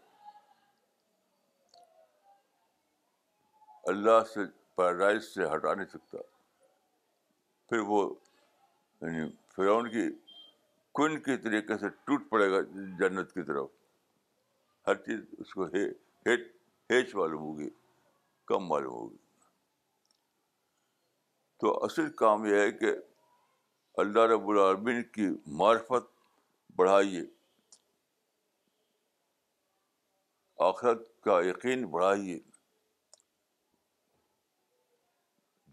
[3.92, 4.44] اللہ سے
[4.76, 6.18] پیراڈائز سے ہٹا نہیں سکتا
[7.68, 8.02] پھر وہ
[9.02, 10.08] یعنی کی
[10.98, 12.60] کن کے طریقے سے ٹوٹ پڑے گا
[12.98, 13.68] جنت کی طرف
[14.86, 17.68] ہر چیز اس کو ہیچ معلوم ہوگی
[18.48, 19.16] کم معلوم ہوگی
[21.60, 22.92] تو اصل کام یہ ہے کہ
[24.02, 25.26] اللہ رب العالمین کی
[25.60, 26.08] معرفت
[26.76, 27.22] بڑھائیے
[30.68, 32.38] آخرت کا یقین بڑھائیے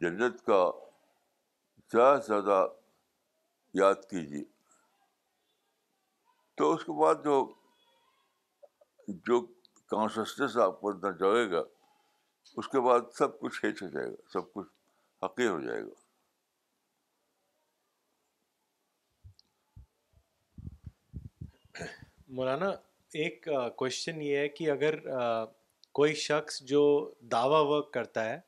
[0.01, 0.59] جنت کا
[1.91, 2.65] زیادہ سے زیادہ
[3.79, 4.43] یاد کیجیے
[6.57, 7.39] تو اس کے بعد جو
[9.07, 9.39] جو
[10.63, 11.63] آپ کو اندر گا
[12.57, 14.67] اس کے بعد سب کچھ ہیچ ہو جائے گا سب کچھ
[15.47, 16.05] ہو جائے گا
[22.37, 22.69] مولانا
[23.23, 24.93] ایک کوشچن یہ ہے کہ اگر
[25.97, 26.81] کوئی شخص جو
[27.31, 28.39] دعویٰ ورک کرتا ہے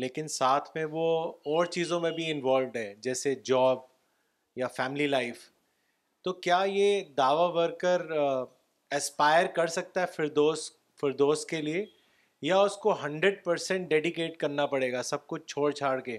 [0.00, 1.08] لیکن ساتھ میں وہ
[1.54, 3.78] اور چیزوں میں بھی انوالوڈ ہے جیسے جاب
[4.56, 5.38] یا فیملی لائف
[6.24, 8.06] تو کیا یہ دعویٰ ورکر
[8.96, 11.84] اسپائر کر سکتا ہے فردوس فردوس کے لیے
[12.42, 16.16] یا اس کو ہنڈریڈ پرسینٹ ڈیڈیکیٹ کرنا پڑے گا سب کچھ چھوڑ چھاڑ کے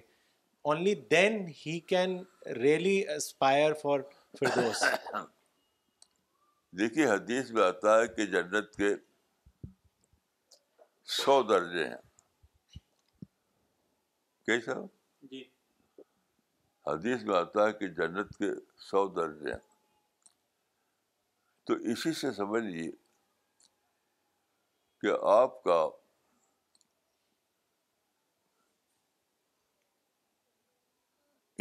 [0.72, 2.18] only then he can
[2.62, 4.00] really aspire for
[4.40, 4.84] Firdous
[6.80, 8.94] دیکھیے حدیث میں آتا ہے کہ جنت کے
[11.22, 11.98] سو درجے ہیں
[14.46, 14.80] کیسا
[15.32, 15.44] جی
[16.88, 18.52] حدیث میں آتا ہے کہ جنت کے
[18.90, 19.60] سو درجے ہیں
[21.66, 22.92] تو اسی سے سمجھ لیجیے
[25.02, 25.82] کہ آپ کا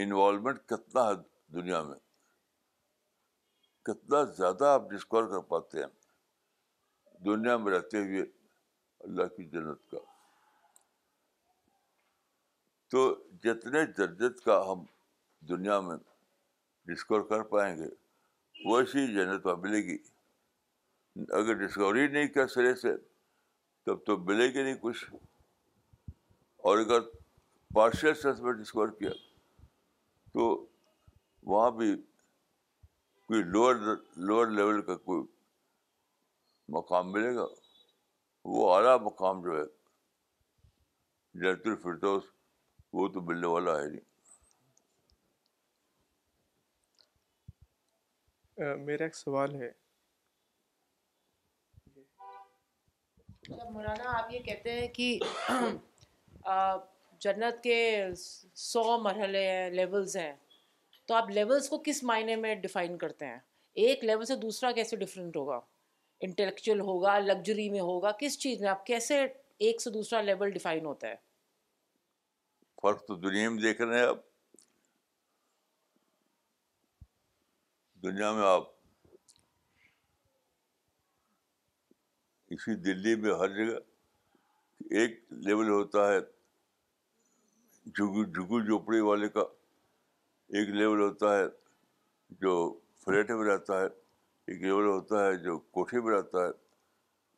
[0.02, 1.14] انوالومنٹ کتنا ہے
[1.60, 1.98] دنیا میں
[3.84, 5.88] کتنا زیادہ آپ ڈسکور کر پاتے ہیں
[7.24, 8.22] دنیا میں رہتے ہوئے
[9.04, 9.98] اللہ کی جنت کا
[12.90, 13.02] تو
[13.42, 14.84] جتنے جدت کا ہم
[15.48, 15.96] دنیا میں
[16.92, 17.88] ڈسکور کر پائیں گے
[18.64, 19.96] ویسی جنت وہاں ملے گی
[21.38, 22.92] اگر ڈسکوری نہیں کیا سرے سے
[23.86, 25.04] تب تو ملے گی نہیں کچھ
[26.68, 27.00] اور اگر
[27.74, 29.10] پارشل سینس میں ڈسکور کیا
[30.32, 30.48] تو
[31.52, 31.94] وہاں بھی
[33.28, 33.74] کوئی لوور
[34.26, 35.22] لوور لیول کا کوئی
[36.76, 37.46] مقام ملے گا
[38.56, 39.64] وہ اعلیٰ مقام جو ہے
[41.40, 42.22] جنت الفردوس
[42.92, 44.08] وہ تو ملنے والا ہے نہیں
[48.60, 49.70] میرا ایک سوال ہے
[53.70, 55.18] مولانا آپ یہ کہتے ہیں کہ
[57.24, 57.76] جنت کے
[58.56, 60.16] سو مرحلے ہیں ہیں لیولز
[61.08, 63.38] تو آپ لیولز کو کس معنی میں ڈیفائن کرتے ہیں
[63.86, 65.60] ایک لیول سے دوسرا کیسے ڈفرینٹ ہوگا
[66.26, 69.22] انٹلیکچل ہوگا لگژری میں ہوگا کس چیز میں آپ کیسے
[69.66, 71.16] ایک سے دوسرا لیول ڈیفائن ہوتا ہے
[72.82, 74.06] فرق تو دنیا میں دیکھ رہے ہیں
[78.02, 78.68] دنیا میں آپ
[82.54, 83.74] اسی دلی میں ہر جگہ
[84.98, 86.20] ایک لیول ہوتا ہے
[87.94, 89.40] جھگو جھگو جھوپڑی والے کا
[90.56, 91.44] ایک لیول ہوتا ہے
[92.42, 92.52] جو
[93.04, 96.50] فلیٹ میں رہتا ہے ایک لیول ہوتا ہے جو کوٹھی میں رہتا ہے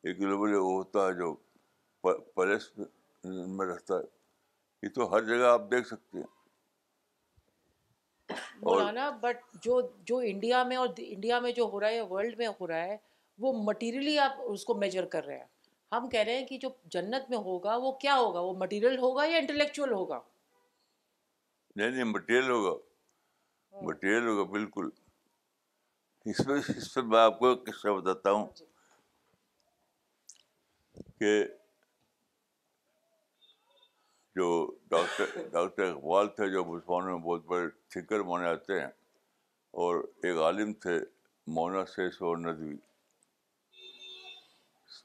[0.09, 1.33] ایک لیول وہ ہوتا ہے جو
[2.35, 2.71] پیلس
[3.23, 6.25] میں رہتا ہے یہ تو ہر جگہ آپ دیکھ سکتے ہیں
[8.65, 12.47] مولانا بٹ جو جو انڈیا میں اور انڈیا میں جو ہو رہا ہے ورلڈ میں
[12.59, 12.97] ہو رہا ہے
[13.45, 15.45] وہ مٹیریلی آپ اس کو میجر کر رہے ہیں
[15.91, 19.25] ہم کہہ رہے ہیں کہ جو جنت میں ہوگا وہ کیا ہوگا وہ مٹیریل ہوگا
[19.31, 20.19] یا انٹلیکچوئل ہوگا
[21.75, 22.75] نہیں نہیں مٹیریل ہوگا
[23.87, 24.89] مٹیریل ہاں۔ ہوگا بالکل
[26.31, 28.65] اس پہ اس پہ میں آپ کو قصہ بتاتا ہوں ہاں
[30.97, 31.33] جی۔ کہ
[34.35, 34.45] جو
[34.89, 38.87] ڈاکٹر ڈاکٹر اقبال تھے جو مسلمانوں میں بہت بڑے تھنکر مانے جاتے ہیں
[39.83, 40.97] اور ایک عالم تھے
[41.57, 42.75] مونا سیس اور ندوی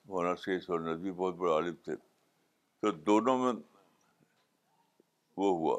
[0.08, 1.96] مونا سیس اور ندوی بہت بڑے عالم تھے
[2.80, 3.52] تو دونوں میں
[5.40, 5.78] وہ ہوا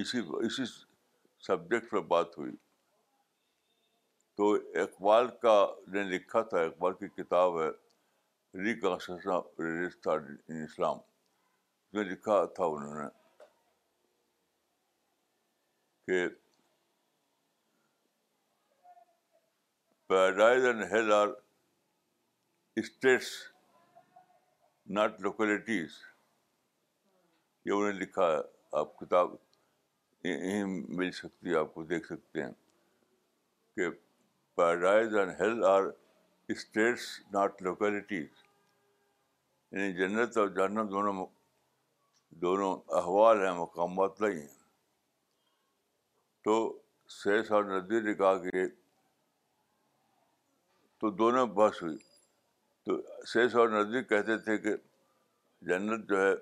[0.00, 0.64] اسی اسی
[1.46, 2.52] سبجیکٹ پہ بات ہوئی
[4.36, 4.52] تو
[4.82, 5.56] اقبال کا
[5.92, 7.68] نے لکھا تھا اقبال کی کتاب ہے
[8.60, 8.72] ری
[10.62, 10.98] اسلام
[11.92, 13.06] جو لکھا تھا انہوں نے
[16.06, 16.28] کہ
[20.08, 21.28] paradise and hell are
[22.82, 23.30] states
[24.98, 25.98] not localities
[27.64, 28.38] یہ انہوں نے لکھا ہے
[28.80, 29.34] آپ کتاب
[30.24, 30.64] یہیں
[30.96, 32.52] مل سکتی ہے آپ کو دیکھ سکتے ہیں
[33.76, 33.90] کہ
[34.56, 35.82] paradise and hell are
[36.52, 38.41] states not localities
[39.72, 41.24] یعنی جنت اور جہنم دونوں
[42.40, 44.60] دونوں احوال ہیں مقامات نہیں ہیں
[46.44, 46.54] تو
[47.22, 48.66] سیس اور نزدیک نے کہا کہ
[51.00, 51.96] تو دونوں بس ہوئی
[52.84, 53.00] تو
[53.32, 54.74] سیس اور نزدیک کہتے تھے کہ
[55.70, 56.32] جنت جو ہے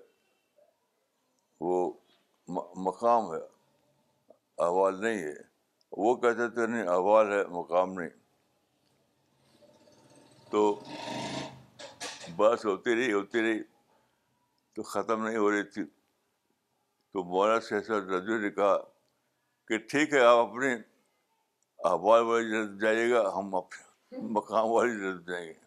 [1.60, 1.78] وہ
[2.86, 3.40] مقام ہے
[4.64, 5.32] احوال نہیں ہے
[6.04, 8.08] وہ کہتے تھے نہیں احوال ہے مقام نہیں
[10.50, 10.68] تو
[12.40, 13.62] بس ہوتی رہی ہوتی رہی
[14.74, 15.82] تو ختم نہیں ہو رہی تھی
[17.12, 18.76] تو مولانا شہزاد رضوی نے کہا
[19.68, 20.72] کہ ٹھیک ہے آپ اپنے
[21.90, 25.58] احوال والی جلد جائیے گا ہم اپنے مقام والی جلد جائیں گے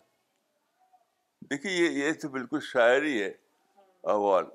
[1.49, 3.31] دیکھیے یہ یہ تو بالکل شاعری ہے
[4.15, 4.45] احوال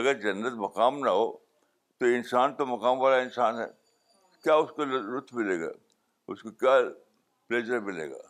[0.00, 1.26] اگر جنت مقام نہ ہو
[1.98, 3.66] تو انسان تو مقام والا انسان ہے
[4.44, 5.70] کیا اس کو لطف ملے گا
[6.34, 6.78] اس کو کیا
[7.48, 8.28] پلیزر ملے گا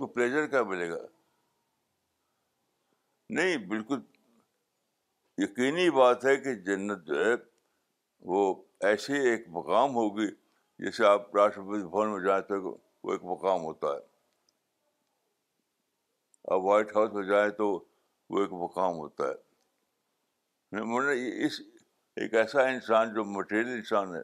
[0.00, 0.96] کو پلیزر کیا ملے گا
[3.38, 3.98] نہیں بالکل
[5.42, 7.32] یقینی بات ہے کہ جنت جو ہے
[8.32, 8.40] وہ
[8.90, 10.26] ایسے ایک مقام ہوگی
[10.84, 14.00] جیسے آپ راشٹرپتی بھون میں جائیں تو وہ ایک مقام ہوتا ہے
[16.54, 21.60] آپ وائٹ ہاؤس میں جائیں تو وہ ایک مقام ہوتا ہے مطلب اس
[22.22, 24.20] ایک ایسا انسان جو مٹیریل انسان ہے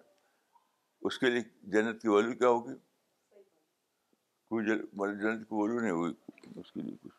[1.09, 1.41] اس کے لیے
[1.77, 2.75] جنت کی ویلو کیا ہوگی
[4.49, 5.37] کوئی جل...
[5.49, 6.13] کو نہیں ہوئی
[6.61, 7.15] اس کے لیے کچھ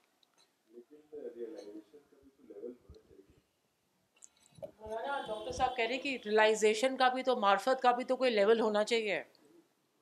[5.28, 8.06] ڈاکٹر صاحب کہہ رہے کہ ریلائزیشن کا بھی تو معرفت کا کا کا بھی بھی
[8.08, 8.34] تو تو کوئی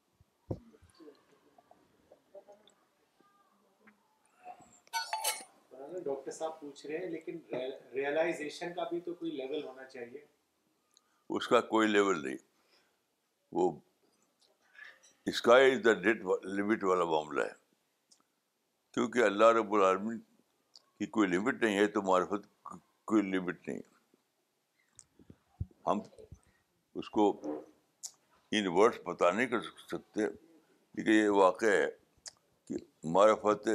[0.08, 0.22] کوئی
[0.90, 1.42] کوئی لیول لیول
[2.84, 7.40] لیول ہونا ہونا چاہیے چاہیے ڈاکٹر صاحب پوچھ رہے ہیں لیکن
[7.96, 8.80] ریئلائزیشن
[11.30, 12.38] اس نہیں
[13.56, 13.70] وہ
[15.30, 16.20] sky is the that
[16.56, 17.54] limit والا معاملہ ہے
[18.94, 20.20] کیونکہ اللہ رب العالمین
[21.00, 22.46] کی کوئی لمٹ نہیں ہے تو معرفت
[23.12, 25.34] کوئی لمٹ نہیں ہے
[25.90, 26.00] ہم
[27.02, 27.28] اس کو
[28.58, 31.86] ان ورڈس بتا نہیں کر سکتے کیونکہ یہ واقع ہے
[32.68, 32.76] کہ
[33.18, 33.68] معرفت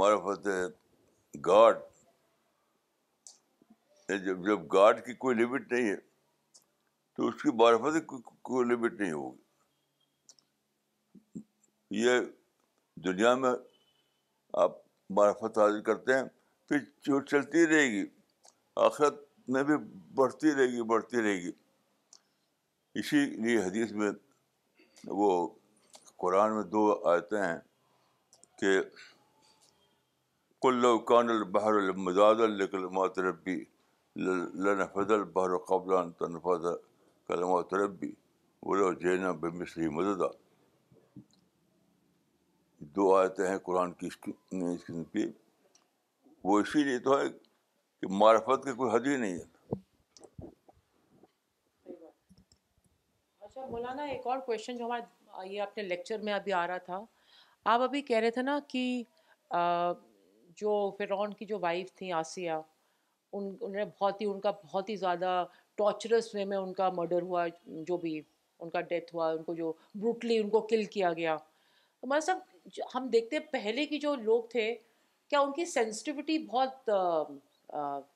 [0.00, 0.48] معرفت
[1.46, 1.78] گاڈ
[4.24, 5.96] جب جب گاڈ کی کوئی لمٹ نہیں ہے
[7.16, 7.58] تو اس کی
[7.92, 9.44] کی کوئی لمٹ نہیں ہوگی
[12.04, 12.20] یہ
[13.04, 13.50] دنیا میں
[14.64, 14.72] آپ
[15.18, 16.22] معرفت حاضر کرتے ہیں
[16.68, 18.04] پھر جو چلتی رہے گی
[18.88, 19.22] آخرت
[19.54, 19.76] میں بھی
[20.18, 21.52] بڑھتی رہے گی بڑھتی رہے گی
[23.00, 24.10] اسی لیے حدیث میں
[25.22, 25.30] وہ
[26.24, 26.84] قرآن میں دو
[27.16, 27.56] آتے ہیں
[28.60, 28.78] کہ
[30.62, 33.58] کل کان البحر المزاد الکلمات ربی
[34.66, 36.66] لنفد البحر قبل تنفذ
[37.28, 40.30] کلمات ربی طنف جینا و تربی مددہ
[42.94, 45.24] دو آیتیں ہیں قرآن کی اس قسم کی
[46.44, 49.78] وہ اسی لیے تو ہے کہ معرفت کی کوئی حد ہی نہیں ہے
[53.46, 57.00] اچھا، مولانا ایک اور کوشچن جو ہمارا یہ اپنے لیکچر میں ابھی آ رہا تھا
[57.74, 58.84] آپ ابھی کہہ رہے تھے نا کہ
[60.60, 62.52] جو فرعون کی جو وائف تھیں آسیہ
[63.32, 65.44] ان انہوں نے بہت ہی ان کا بہت ہی زیادہ
[65.78, 67.46] ٹارچرس وے میں ان کا مرڈر ہوا
[67.86, 68.20] جو بھی
[68.60, 71.36] ان کا ڈیتھ ہوا ان کو جو بروٹلی ان کو کل کیا گیا
[72.00, 72.38] تو مطلب
[72.94, 74.74] ہم دیکھتے پہلے کی جو لوگ تھے
[75.30, 76.90] کیا ان کی سینسٹیوٹی بہت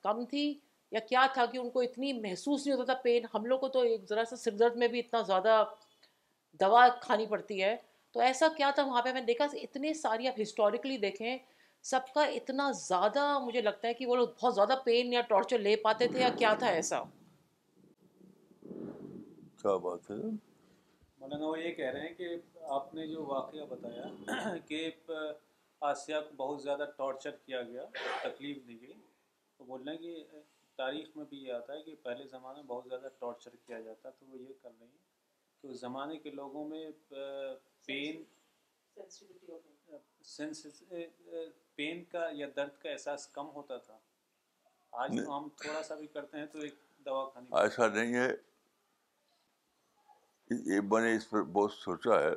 [0.03, 0.53] کم تھی
[0.91, 3.67] یا کیا تھا کہ ان کو اتنی محسوس نہیں ہوتا تھا پین ہم لوگ کو
[3.75, 5.63] تو ایک ذرا سا سردرد میں بھی اتنا زیادہ
[6.61, 7.75] دوا کھانی پڑتی ہے
[8.13, 11.37] تو ایسا کیا تھا وہاں پہ میں نے دیکھا اتنے ساری آپ ہسٹوریکلی دیکھیں
[11.91, 15.59] سب کا اتنا زیادہ مجھے لگتا ہے کہ وہ لوگ بہت زیادہ پین یا ٹارچر
[15.59, 16.99] لے پاتے تھے یا کیا تھا ایسا
[19.61, 20.15] کیا بات ہے
[21.21, 22.27] مولانا وہ یہ کہہ رہے ہیں کہ
[22.75, 24.89] آپ نے جو واقعہ بتایا کہ
[25.89, 27.85] آسیہ کو بہت زیادہ ٹارچر کیا گیا
[28.23, 28.93] تکلیف دی گئی
[29.57, 30.41] تو بول رہے ہیں کہ
[30.77, 34.09] تاریخ میں بھی یہ آتا ہے کہ پہلے زمانے میں بہت زیادہ ٹارچر کیا جاتا
[34.19, 36.85] تو وہ یہ کر رہی ہیں کہ اس زمانے کے لوگوں میں
[37.85, 38.23] پین
[41.75, 43.97] پین کا یا درد کا احساس کم ہوتا تھا
[45.03, 48.29] آج ہم تھوڑا سا بھی کرتے ہیں تو ایک دوا کھانی ایسا نہیں ہے
[50.89, 52.31] میں نے اس پر بہت سوچا ہے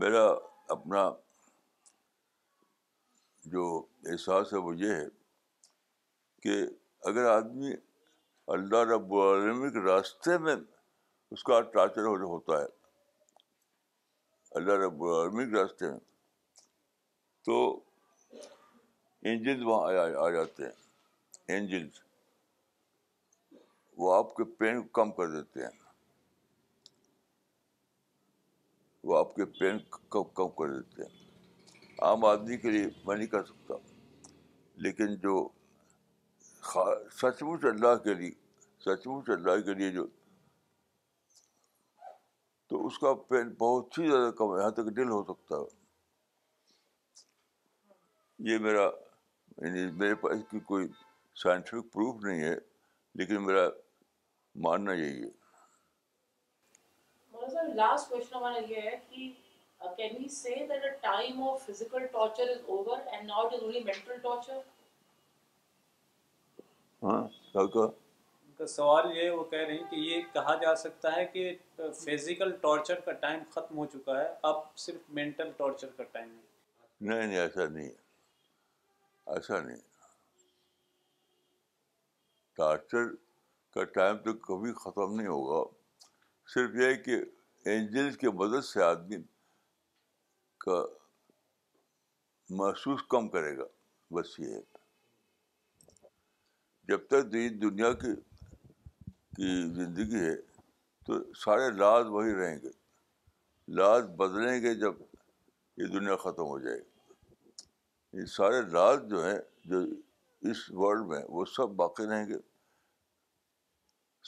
[0.00, 0.24] میرا
[0.74, 1.08] اپنا
[3.52, 3.64] جو
[4.10, 5.06] احساس ہے وہ یہ ہے
[6.42, 6.54] کہ
[7.08, 7.72] اگر آدمی
[8.56, 9.10] اللہ رب
[9.72, 10.54] کے راستے میں
[11.34, 12.66] اس کا ٹارچر ہو ہوتا ہے
[14.60, 15.00] اللہ رب
[15.50, 15.98] کے راستے میں
[17.46, 17.58] تو
[19.30, 21.98] انجنز وہاں آ جاتے ہیں انجنز
[24.02, 25.78] وہ آپ کے پین کو کم کر دیتے ہیں
[29.06, 29.78] وہ آپ کے پین
[30.12, 31.18] کم کر دیتے ہیں
[32.08, 33.74] عام آدمی کے لیے میں نہیں کر سکتا
[34.84, 35.34] لیکن جو
[37.20, 38.30] سچ مچ اللہ کے لیے
[38.84, 40.06] سچ مچ اللہ کے لیے جو
[42.68, 45.78] تو اس کا پین بہت ہی زیادہ کم یہاں تک ڈل ہو سکتا ہے
[48.52, 48.82] یہ میرا
[49.56, 50.86] یعنی میرے پاس کی کوئی
[51.42, 52.54] سائنٹیفک پروف نہیں ہے
[53.20, 53.68] لیکن میرا
[54.64, 55.38] ماننا یہی ہے
[57.40, 57.96] Uh, ہاں،
[68.68, 71.42] سوال یہ وہ کہہ رہی کہ یہ کہا جا سکتا ہے کہ
[71.78, 76.30] فزیکل uh, ٹارچر کا ٹائم ختم ہو چکا ہے اب صرف مینٹل ٹارچر کا ٹائم
[76.36, 76.42] ہے
[77.08, 77.96] نہیں نہیں ایسا نہیں ہے
[79.34, 79.80] ایسا نہیں
[82.56, 83.04] ٹارچر
[83.74, 85.60] کا ٹائم تو کبھی ختم نہیں ہوگا
[86.54, 87.16] صرف یہ ہے کہ
[87.70, 89.16] اینجلس کے مدد سے آدمی
[90.64, 90.82] کا
[92.60, 93.64] محسوس کم کرے گا
[94.14, 94.60] بس یہ ہے
[96.88, 97.30] جب تک
[97.62, 98.14] دنیا کی
[99.36, 100.34] کی زندگی ہے
[101.06, 102.70] تو سارے لاز وہی رہیں گے
[103.80, 105.00] لاز بدلیں گے جب
[105.82, 109.38] یہ دنیا ختم ہو جائے گی یہ سارے لاز جو ہیں
[109.72, 109.80] جو
[110.50, 112.38] اس ورلڈ میں وہ سب باقی رہیں گے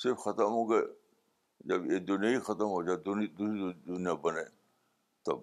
[0.02, 0.84] صرف ختم ہو گئے
[1.70, 4.42] جب یہ دنیا ہی ختم ہو جائے دنیا, دنیا بنے
[5.26, 5.38] تب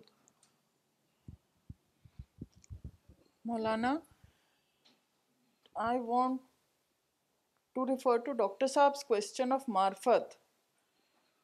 [3.45, 3.95] مولانا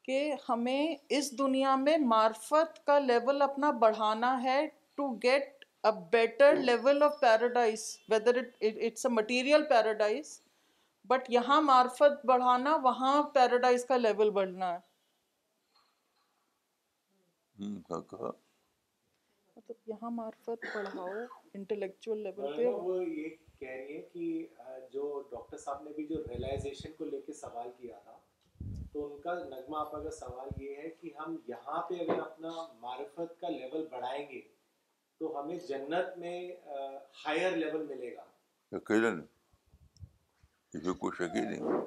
[0.06, 0.20] کہ
[0.50, 4.60] ہمیں اس دنیا میں معرفت کا لیول اپنا بڑھانا ہے
[4.98, 5.08] to
[6.12, 10.40] better level of a material paradise
[11.10, 14.80] but یہاں معرفت بڑھانا وہاں پیراڈائز کا لیول بڑھنا ہے
[19.56, 21.08] مطلب یہاں معرفت بڑھاؤ
[21.58, 26.06] انٹلیکچوئل لیول پہ مطلب وہ یہ کہہ رہی ہے کہ جو ڈاکٹر صاحب نے بھی
[26.08, 28.18] جو ریلائزیشن کو لے کے سوال کیا تھا
[28.94, 32.52] تو ان کا نغمہ آپ کا سوال یہ ہے کہ ہم یہاں پہ اگر اپنا
[32.82, 34.42] معرفت کا لیول بڑھائیں گے
[35.20, 36.38] تو ہمیں جنت میں
[37.26, 38.24] ہائر لیول ملے گا
[38.76, 39.22] یقیناً
[40.84, 41.80] کوئی شکی نہیں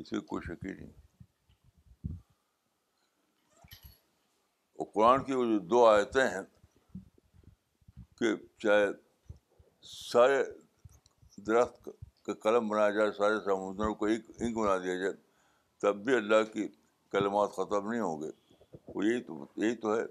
[0.00, 0.92] اسے کوئی شکی نہیں
[4.74, 6.42] اور قرآن کی وہ جو دو آیتیں ہیں
[8.18, 8.86] کہ چاہے
[9.86, 10.42] سارے
[11.46, 11.88] درخت
[12.26, 15.12] کا قلم بنایا جائے سارے سمندروں کو ایک انک بنا دیا جائے
[15.82, 16.66] تب بھی اللہ کی
[17.12, 18.30] کلمات ختم نہیں ہوں گے
[18.94, 20.04] وہ یہی تو یہی تو ہے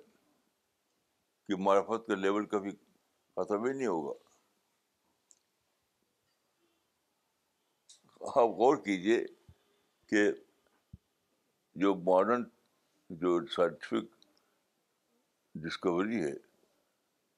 [1.48, 2.72] کہ معرفت کا لیول کبھی
[3.36, 4.14] ختم ہی نہیں ہوگا
[8.38, 9.24] آپ غور کیجیے
[10.10, 10.30] کہ
[11.82, 12.44] جو ماڈرن
[13.22, 14.06] جو سائنٹیفک
[15.66, 16.34] ڈسکوری ہے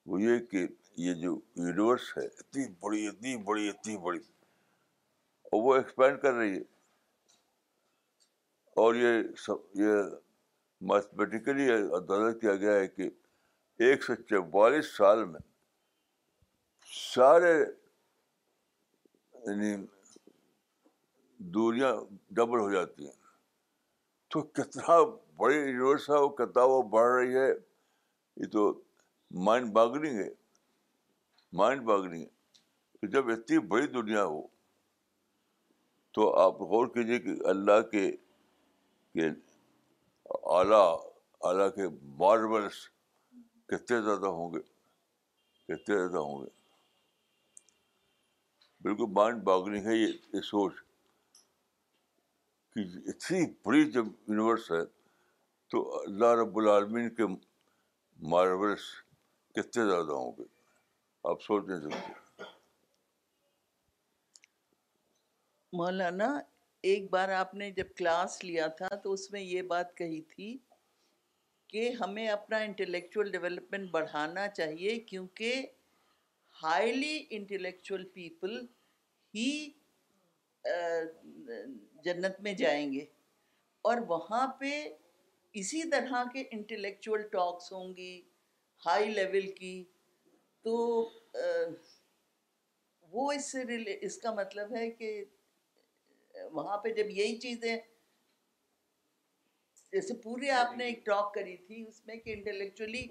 [0.10, 0.66] وہ یہ کہ
[1.06, 6.56] یہ جو یونیورس ہے اتنی بڑی اتنی بڑی اتنی بڑی اور وہ ایکسپینڈ کر رہی
[6.58, 6.62] ہے
[8.82, 10.02] اور یہ سب یہ
[10.90, 13.10] میتھمیٹیکلی اندازہ کیا گیا ہے کہ
[13.86, 15.40] ایک سو چوالیس سال میں
[17.16, 17.54] سارے
[19.46, 19.76] یعنی
[21.54, 21.94] دوریاں
[22.36, 23.16] ڈبل ہو جاتی ہیں
[24.32, 24.98] تو کتنا
[25.40, 28.72] بڑی یونیورس ہے وہ کتنا وہ بڑھ رہی ہے یہ تو
[29.46, 30.30] مائنڈ باگننگ ہے
[31.60, 31.90] مائنڈ
[33.02, 34.42] کہ جب اتنی بڑی دنیا ہو
[36.14, 38.06] تو آپ غور کیجیے کہ اللہ کے
[40.54, 40.86] اعلیٰ
[41.48, 41.88] اعلیٰ کے
[42.20, 42.88] ماربلس
[43.70, 44.60] کتنے زیادہ ہوں گے
[45.74, 46.50] کتنے زیادہ ہوں گے
[48.84, 50.74] بالکل مائنڈ باگننگ ہے یہ یہ سوچ
[52.78, 54.84] کہ اتنی بڑی جب یونیورس ہے
[55.72, 57.24] تو اللہ رب العالمین کے
[58.34, 58.82] مارولس
[59.56, 60.44] کتنے زیادہ ہوں گے
[61.30, 62.44] آپ سوچ نہیں سکتے
[65.78, 66.28] مولانا
[66.92, 70.58] ایک بار آپ نے جب کلاس لیا تھا تو اس میں یہ بات کہی تھی
[71.72, 75.66] کہ ہمیں اپنا انٹلیکچوئل ڈیولپمنٹ بڑھانا چاہیے کیونکہ
[76.64, 78.58] ہائیلی انٹلیکچوئل پیپل
[79.36, 79.50] ہی
[82.04, 83.06] جنت میں جائیں گے
[83.90, 84.72] اور وہاں پہ
[85.62, 88.12] اسی طرح کے انٹلیکچول ٹاکس ہوں گی
[88.86, 89.74] ہائی لیول کی
[90.64, 90.76] تو
[93.12, 95.10] وہ اس ریلے اس کا مطلب ہے کہ
[96.54, 97.76] وہاں پہ جب یہی چیزیں
[99.92, 103.06] جیسے پورے آپ نے ایک ٹاک کری تھی اس میں کہ انٹلیکچولی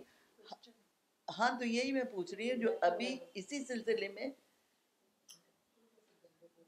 [1.38, 4.28] ہاں تو یہی میں پوچھ رہی ہوں جو ابھی اسی سلسلے میں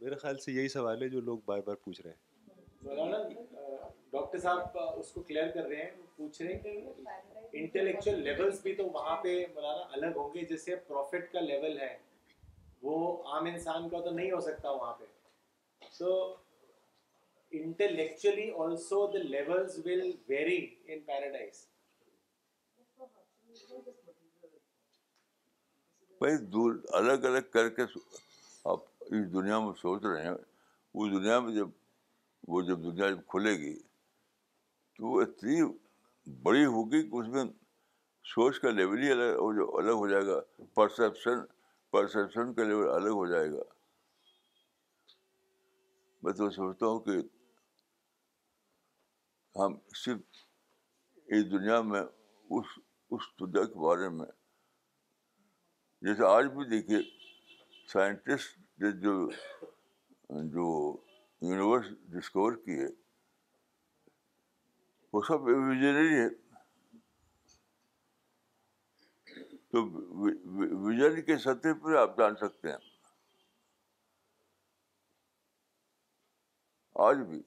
[0.00, 2.18] میرے خیال سے یہی سوال ہے جو لوگ بار بار پوچھ رہے ہیں
[2.82, 3.18] مولانا
[4.12, 6.70] ڈاکٹر صاحب اس کو کلیئر کر رہے ہیں پوچھ رہے ہیں کہ
[7.58, 11.96] انٹلیکچل لیولز بھی تو وہاں پہ مولانا الگ ہوں گے جیسے پروفٹ کا لیول ہے
[12.82, 15.04] وہ عام انسان کا تو نہیں ہو سکتا وہاں پہ
[15.98, 16.12] so
[17.58, 20.56] intellectually also the levels will vary
[20.86, 21.66] in paradise
[26.20, 27.82] بھائی دور الگ الگ کر کے
[28.72, 31.68] آپ اس دنیا میں سوچ رہے ہیں اس دنیا میں جب
[32.52, 33.74] وہ جب دنیا جب کھلے گی
[34.96, 35.60] تو وہ اتنی
[36.42, 37.44] بڑی ہوگی کہ اس میں
[38.34, 40.40] سوچ کا لیول ہی الگ وہ جو الگ ہو جائے گا
[40.74, 41.40] پرسپشن
[41.92, 43.62] پرسپشن کا لیول الگ ہو جائے گا
[46.22, 47.16] میں تو سمجھتا ہوں کہ
[49.58, 49.74] ہم
[50.04, 50.42] صرف
[51.36, 52.00] اس دنیا میں
[52.58, 52.78] اس
[53.16, 54.26] اس دنیا کے بارے میں
[56.08, 56.98] جیسے آج بھی دیکھیے
[57.92, 59.14] سائنٹسٹ نے جو
[60.56, 60.66] جو
[61.48, 61.86] یونیورس
[62.16, 62.88] ڈسکور کی ہے
[65.12, 66.28] وہ سب ایویژنری ہے
[69.72, 69.80] تو
[70.86, 72.76] ویژن کے سطح پر آپ جان سکتے ہیں
[77.06, 77.40] آج بھی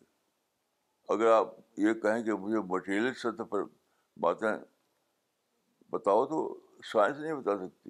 [1.16, 1.48] اگر آپ
[1.80, 3.64] یہ کہیں کہ مجھے مٹیریل سطح پر
[4.22, 4.48] باتیں
[5.92, 6.38] بتاؤ تو
[6.92, 7.90] سائنس نہیں بتا سکتی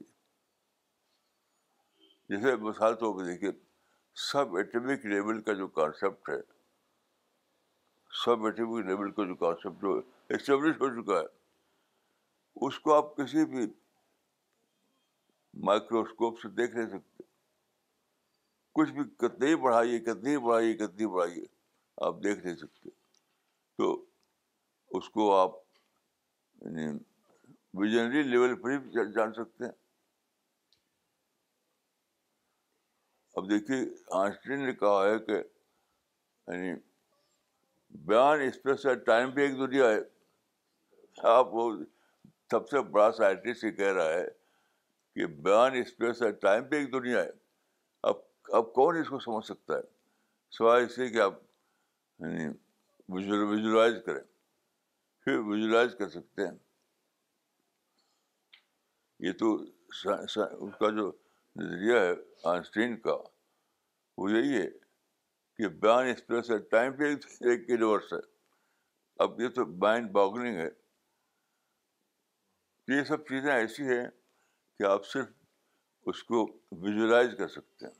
[2.29, 3.51] جیسے مثال طور پہ دیکھیے
[4.31, 6.41] سب ایٹمک لیول کا جو کانسیپٹ ہے
[8.23, 9.95] سب ایٹمک لیول کا جو کانسیپٹ جو
[10.35, 13.65] اسٹیبلش ہو چکا ہے اس کو آپ کسی بھی
[15.67, 17.23] مائکروسکوپ سے دیکھ نہیں سکتے
[18.75, 21.45] کچھ بھی کتنی بڑھائیے کتنی بڑھائیے کتنی بڑھائیے
[22.05, 22.89] آپ دیکھ نہیں سکتے
[23.77, 23.91] تو
[24.97, 25.51] اس کو آپ
[26.65, 26.87] یعنی
[27.79, 29.71] ویژنری لیول پر ہی جان سکتے ہیں
[33.37, 33.77] اب دیکھیے
[34.15, 36.73] آنسٹین نے کہا ہے کہ یعنی
[38.07, 39.99] بیان اسپیشل ٹائم بھی ایک دنیا ہے
[41.37, 41.71] آپ وہ
[42.51, 44.25] سب سے بڑا سائنٹسٹ یہ کہہ رہا ہے
[45.15, 45.25] کہ
[45.79, 47.29] اسپیس اور ٹائم پہ ایک دنیا ہے
[48.11, 48.17] اب
[48.59, 49.81] اب کون اس کو سمجھ سکتا ہے
[50.57, 51.33] سوائے اس سے کہ آپ
[52.19, 52.47] یعنی
[53.15, 54.23] ویژلائز کریں
[55.25, 56.55] پھر ویژلائز کر سکتے ہیں
[59.27, 60.01] یہ تو اس
[60.79, 61.11] کا جو
[61.61, 62.11] نظریہ ہے
[62.49, 63.15] آنسٹین کا
[64.17, 64.69] وہ یہی ہے
[65.57, 67.11] کہ بیان اسپیس ٹائم پہ
[67.49, 68.19] ایک یونیورس ہے
[69.23, 70.69] اب یہ تو مائنڈ باگلنگ ہے
[72.97, 74.05] یہ سب چیزیں ایسی ہیں
[74.77, 75.27] کہ آپ صرف
[76.09, 76.45] اس کو
[76.81, 77.93] ویژلائز کر سکتے ہیں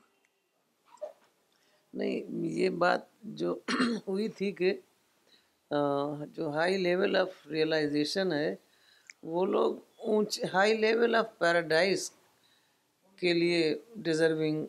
[2.00, 3.00] نہیں یہ بات
[3.40, 3.54] جو
[4.08, 4.72] ہوئی تھی کہ
[6.36, 8.54] جو ہائی لیول آف ریئلائزیشن ہے
[9.32, 9.76] وہ لوگ
[10.08, 12.10] اونچ ہائی لیول آف پیراڈائز
[13.20, 13.74] کے لیے
[14.06, 14.64] ڈیزرونگ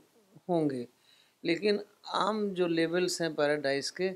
[0.50, 0.86] ہوں گے
[1.50, 1.78] لیکن
[2.20, 4.12] عام جو لیولس ہیں پیراڈائز کے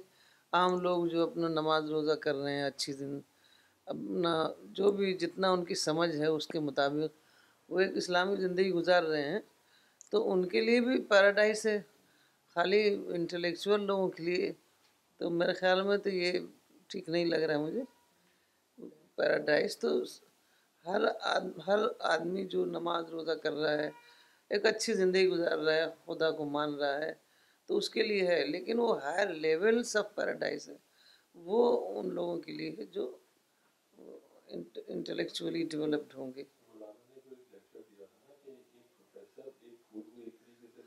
[0.59, 3.19] عام لوگ جو اپنا نماز روزہ کر رہے ہیں اچھی دن
[3.93, 4.31] اپنا
[4.79, 7.18] جو بھی جتنا ان کی سمجھ ہے اس کے مطابق
[7.71, 9.39] وہ ایک اسلامی زندگی گزار رہے ہیں
[10.11, 11.79] تو ان کے لیے بھی پیراڈائز ہے
[12.53, 12.81] خالی
[13.15, 14.51] انٹلیکچول لوگوں کے لیے
[15.17, 16.39] تو میرے خیال میں تو یہ
[16.89, 17.83] ٹھیک نہیں لگ رہا ہے مجھے
[19.17, 19.89] پیراڈائز تو
[20.87, 21.01] ہر
[21.67, 21.79] ہر
[22.13, 23.89] آدمی جو نماز روزہ کر رہا ہے
[24.53, 27.13] ایک اچھی زندگی گزار رہا ہے خدا کو مان رہا ہے
[27.67, 30.75] تو اس کے لیے ہے لیکن وہ ہائر لیولس آف پیراڈائز ہے
[31.49, 31.61] وہ
[31.99, 33.05] ان لوگوں کے لیے ہے جو
[34.93, 36.43] انٹلیکچولی ڈیولپڈ ہوں گے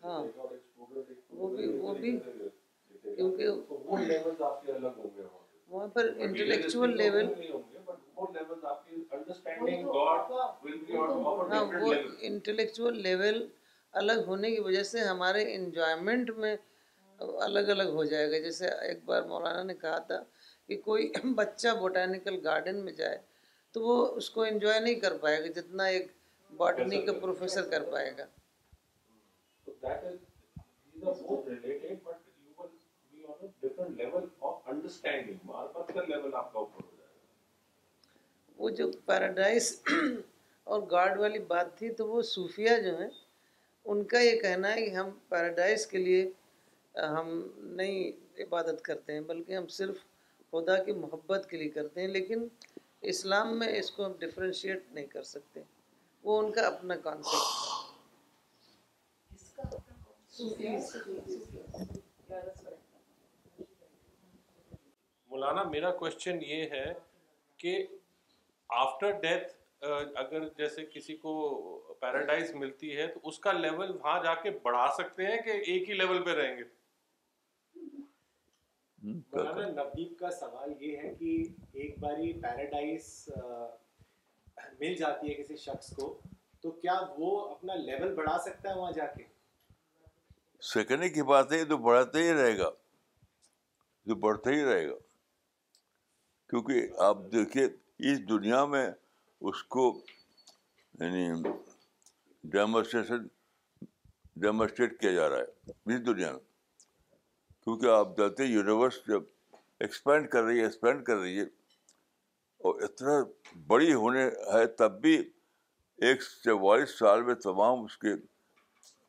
[0.04, 0.20] ہاں
[1.30, 2.12] وہ بھی
[3.16, 4.00] کیونکہ وہاں
[5.94, 6.04] پر
[6.86, 7.28] لیول
[11.52, 11.92] ہاں وہ
[12.30, 13.46] انٹلیکچوئل لیول
[14.00, 16.54] الگ ہونے کی وجہ سے ہمارے انجوائمنٹ میں
[17.46, 20.22] الگ الگ ہو جائے گا جیسے ایک بار مولانا نے کہا تھا
[20.68, 23.18] کہ کوئی بچہ بوٹینیکل گارڈن میں جائے
[23.72, 26.10] تو وہ اس کو انجوائے نہیں کر پائے گا جتنا ایک
[26.56, 28.24] باٹنی کا پروفیسر کر پائے گا
[29.82, 30.18] that is
[30.94, 32.68] these are both related, but you
[33.12, 35.40] be on a different level level of understanding.
[38.58, 39.68] وہ جو پیراڈائز
[40.72, 43.08] اور گاڈ والی بات تھی تو وہ صوفیہ جو ہیں
[43.92, 46.20] ان کا یہ کہنا ہے کہ ہم پیراڈائز کے لیے
[47.16, 47.28] ہم
[47.80, 50.02] نہیں عبادت کرتے ہیں بلکہ ہم صرف
[50.52, 52.46] خدا کی محبت کے لیے کرتے ہیں لیکن
[53.14, 55.60] اسلام میں اس کو ہم ڈفرینشیٹ نہیں کر سکتے
[56.24, 57.61] وہ ان کا اپنا کانسیپٹ
[65.30, 66.92] مولانا میرا کوشچن یہ ہے
[67.58, 67.76] کہ
[68.78, 69.52] آفٹر ڈیتھ
[70.24, 71.34] اگر جیسے کسی کو
[72.00, 75.88] پیراڈائز ملتی ہے تو اس کا لیول وہاں جا کے بڑھا سکتے ہیں کہ ایک
[75.88, 76.64] ہی لیول پہ رہیں گے
[79.04, 81.36] نبدیپ کا سوال یہ ہے کہ
[81.84, 83.08] ایک بار پیراڈائز
[84.80, 86.12] مل جاتی ہے کسی شخص کو
[86.62, 89.22] تو کیا وہ اپنا لیول بڑھا سکتا ہے وہاں جا کے
[90.70, 92.70] سیکنڈ کی بات ہے یہ تو بڑھتا ہی رہے گا
[94.06, 94.94] جو بڑھتا ہی رہے گا
[96.50, 97.64] کیونکہ آپ دیکھیے
[98.10, 98.86] اس دنیا میں
[99.50, 99.82] اس کو
[101.00, 101.26] یعنی
[102.52, 103.26] ڈیمونسٹریشن
[104.42, 106.40] ڈیمونسٹریٹ کیا جا رہا ہے اس دنیا میں
[107.64, 109.22] کیونکہ آپ جاتے یونیورس جب
[109.86, 111.44] ایکسپینڈ کر رہی ہے ایکسپینڈ کر رہی ہے
[112.68, 113.18] اور اتنا
[113.66, 115.16] بڑی ہونے ہے تب بھی
[116.08, 118.14] ایک چوالیس سال میں تمام اس کے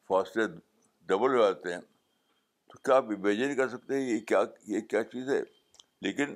[0.07, 0.43] فاصلے
[1.07, 4.41] ڈبل ہو جاتے ہیں تو کیا آپ امیجن کر سکتے ہیں یہ کیا
[4.73, 5.39] یہ کیا چیز ہے
[6.07, 6.35] لیکن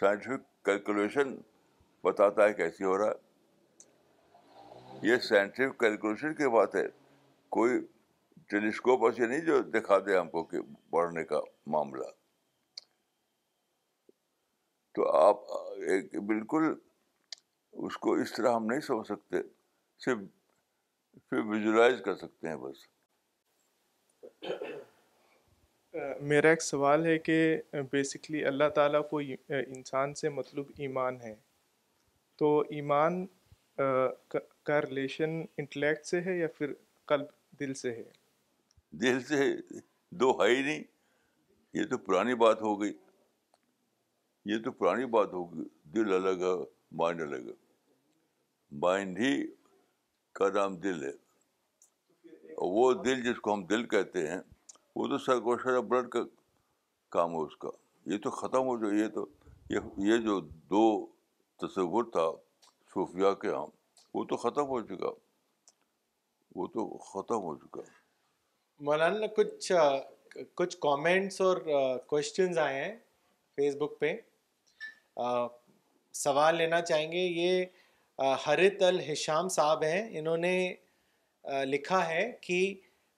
[0.00, 1.34] سائنٹیفک کیلکولیشن
[2.04, 6.86] بتاتا ہے کیسی ہو رہا ہے یہ سائنٹیفک کیلکولیشن کی بات ہے
[7.56, 7.78] کوئی
[8.50, 10.58] ٹیلیسکوپ ایسے نہیں جو دکھا دے ہم کو کہ
[10.92, 11.40] بڑھنے کا
[11.74, 12.04] معاملہ
[14.94, 15.52] تو آپ
[15.92, 16.72] ایک بالکل
[17.86, 19.36] اس کو اس طرح ہم نہیں سمجھ سکتے
[20.04, 20.18] صرف
[21.30, 22.84] صرف کر سکتے ہیں بس
[26.30, 27.36] میرا ایک سوال ہے کہ
[27.92, 29.18] بیسکلی اللہ تعالیٰ کو
[29.48, 31.34] انسان سے مطلوب ایمان ہے
[32.38, 33.24] تو ایمان
[33.76, 36.72] کا ریلیشن انٹلیکٹ سے ہے یا پھر
[37.08, 37.24] قلب
[37.60, 38.04] دل سے ہے
[39.00, 39.40] دل سے
[40.20, 40.82] دو ہے ہی نہیں
[41.76, 42.92] یہ تو پرانی بات ہو گئی
[44.52, 45.64] یہ تو پرانی بات ہو گئی
[45.94, 46.54] دل الگ ہے
[47.02, 47.52] مائنڈ الگ ہے
[48.82, 49.32] مائنڈ ہی
[50.38, 51.12] کا نام دل ہے
[52.70, 54.38] وہ دل جس کو ہم دل کہتے ہیں
[54.96, 56.20] وہ تو سرگوشہ بلڈ کا
[57.16, 57.68] کام ہو اس کا
[58.12, 59.24] یہ تو ختم ہو جو یہ تو
[60.08, 60.38] یہ جو
[60.74, 60.84] دو
[61.62, 62.30] تصور تھا
[62.94, 65.10] صوفیہ کے عام ہاں، وہ تو ختم ہو چکا
[66.56, 67.80] وہ تو ختم ہو چکا
[68.86, 69.72] مولانا کچھ
[70.60, 71.56] کچھ کامنٹس اور
[72.08, 72.96] کوشچنز آئے ہیں
[73.56, 74.14] فیس بک پہ
[76.26, 77.64] سوال لینا چاہیں گے یہ
[78.46, 80.54] حرت الحشام صاحب ہیں انہوں نے
[81.68, 82.62] لکھا ہے کہ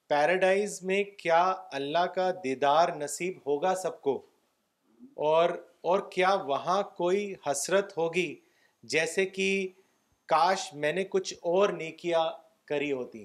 [0.09, 1.43] پیراڈائز میں کیا
[1.79, 4.17] اللہ کا دیدار نصیب ہوگا سب کو
[5.31, 5.51] اور
[5.93, 8.35] اور کیا وہاں کوئی حسرت ہوگی
[8.93, 9.49] جیسے کہ
[10.29, 12.29] کاش میں نے کچھ اور نیکیاں
[12.69, 13.25] کری ہوتی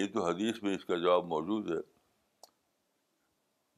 [0.00, 1.80] یہ تو حدیث میں اس کا جواب موجود ہے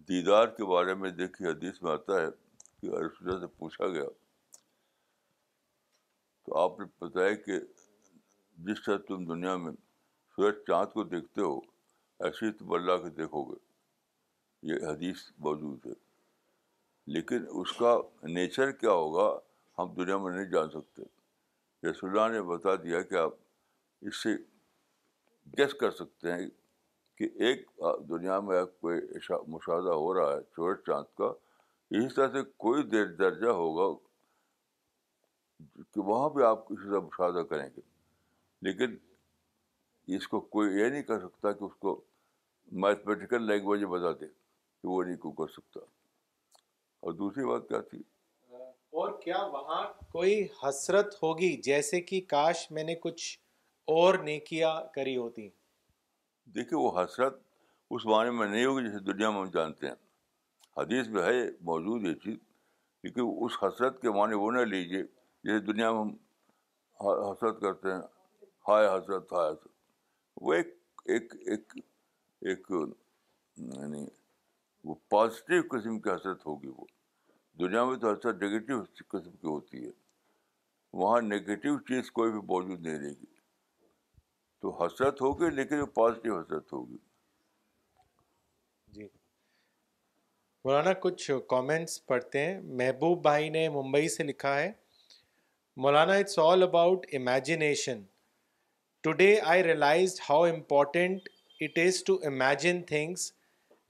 [0.08, 2.26] دیدار کے بارے میں دیکھیے حدیث میں آتا ہے
[2.80, 4.08] کہ عرصہ سے پوچھا گیا
[6.46, 7.58] تو آپ نے بتایا کہ
[8.66, 9.70] جس طرح تم دنیا میں
[10.36, 11.56] سورج چاند کو دیکھتے ہو
[12.24, 13.54] ایسے تم اللہ کے دیکھو گے
[14.72, 15.92] یہ حدیث موجود ہے
[17.14, 17.96] لیکن اس کا
[18.34, 19.28] نیچر کیا ہوگا
[19.78, 23.32] ہم دنیا میں نہیں جان سکتے رسول اللہ نے بتا دیا کہ آپ
[24.08, 24.34] اس سے
[25.58, 26.48] گیس کر سکتے ہیں
[27.18, 27.66] کہ ایک
[28.08, 29.00] دنیا میں کوئی
[29.54, 31.32] مشاہدہ ہو رہا ہے سورج چاند کا
[31.96, 33.92] اسی طرح سے کوئی دیر درجہ ہوگا
[35.94, 37.80] کہ وہاں پہ آپ اسی طرح مشاہدہ کریں گے
[38.64, 38.94] لیکن
[40.16, 41.90] اس کو کوئی یہ نہیں کر سکتا کہ اس کو
[42.84, 45.80] میتھمیٹیکل لینگویج بتا دے کہ وہ نہیں کو کر سکتا
[47.06, 48.00] اور دوسری بات کیا تھی
[49.02, 53.26] اور کیا وہاں کوئی حسرت ہوگی جیسے کہ کاش میں نے کچھ
[53.96, 55.48] اور نہیں کیا کری ہوتی
[56.56, 57.38] دیکھیے وہ حسرت
[57.96, 59.94] اس بارے میں نہیں ہوگی جیسے دنیا میں ہم جانتے ہیں
[60.80, 62.38] حدیث میں ہے موجود یہ چیز
[63.04, 66.16] لیکن اس حسرت کے معنی وہ نہ لیجیے جیسے دنیا میں ہم
[67.28, 68.00] حسرت کرتے ہیں
[68.68, 69.66] ہائے حضرت ہائے حضرت
[70.46, 70.68] وہ ایک
[71.14, 71.72] ایک ایک
[72.48, 72.70] ایک
[73.56, 74.04] یعنی
[74.88, 76.84] وہ پازیٹیو قسم کی حسرت ہوگی وہ
[77.60, 79.90] دنیا میں تو حسرت نگیٹیو قسم کی ہوتی ہے
[81.02, 83.26] وہاں نگیٹیو چیز کوئی بھی موجود نہیں رہے گی
[84.62, 86.96] تو حسرت ہوگی لیکن وہ پازیٹیو حسرت ہوگی
[88.96, 89.06] جی
[90.64, 94.72] مولانا کچھ کامنٹس پڑھتے ہیں محبوب بھائی نے ممبئی سے لکھا ہے
[95.86, 98.02] مولانا it's all about imagination
[99.04, 101.28] today I realize how important
[101.62, 103.30] it is to imagine things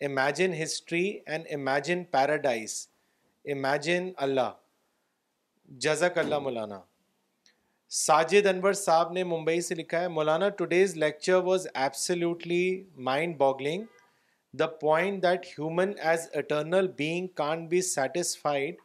[0.04, 2.72] imagine history and imagine paradise
[3.52, 4.50] imagine اللہ
[5.84, 6.78] جزاک اللہ مولانا
[7.98, 12.64] ساجد انور صاحب نے ممبئی سے لکھا ہے Maulana today's lecture was absolutely
[13.10, 13.84] mind boggling
[14.58, 18.80] the point that human as eternal being can be satisfied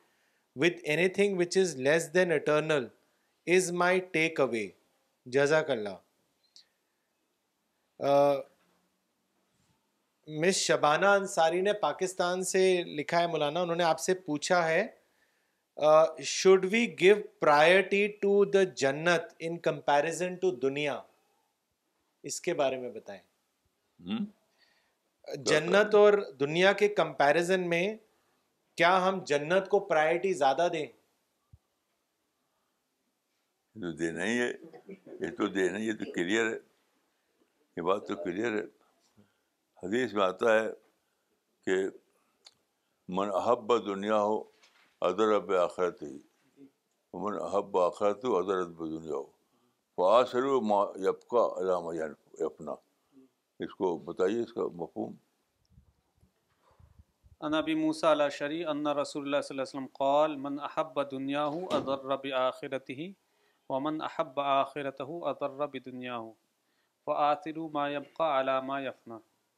[0.63, 0.79] with
[1.17, 2.87] anything which is less than eternal
[3.55, 4.67] is my take away
[5.37, 5.97] جزاک اللہ
[10.39, 12.59] مس شبانہ انصاری نے پاکستان سے
[12.97, 14.85] لکھا ہے مولانا انہوں نے آپ سے پوچھا ہے
[16.25, 20.99] should we give priority to to the جنت ان کمپیرزن دنیا
[22.29, 23.21] اس کے بارے میں بتائیں
[25.49, 27.85] جنت اور دنیا کے کمپیرزن میں
[28.77, 30.85] کیا ہم جنت کو پرائرٹی زیادہ دیں
[33.81, 34.47] تو دینا ہی ہے
[35.85, 36.57] یہ تو کلیئر ہے
[37.79, 38.61] یہ بات تو کلیئر ہے
[39.81, 40.65] حدیث میں آتا ہے
[41.65, 41.75] کہ
[43.19, 44.35] من احب دنیا ہو
[45.09, 46.07] ادرب آخرت ہی
[47.25, 49.23] من احب آخرت ہو ادرت دنیا ہو
[50.01, 51.87] فاصر ما یپکا علام
[52.49, 52.71] اپنا
[53.65, 55.13] اس کو بتائیے اس کا مفہوم
[57.45, 61.01] ان ابی موسیٰ علیہ شری ان رسول اللہ صلی اللہ علیہ وسلم قال من احب
[61.15, 63.11] دنیا ہو ادرب آخرت ہی
[63.69, 66.31] ومن احب آخرت ہو ادرب دنیا ہو
[67.15, 69.17] اور ما یبقا علامہ یفنا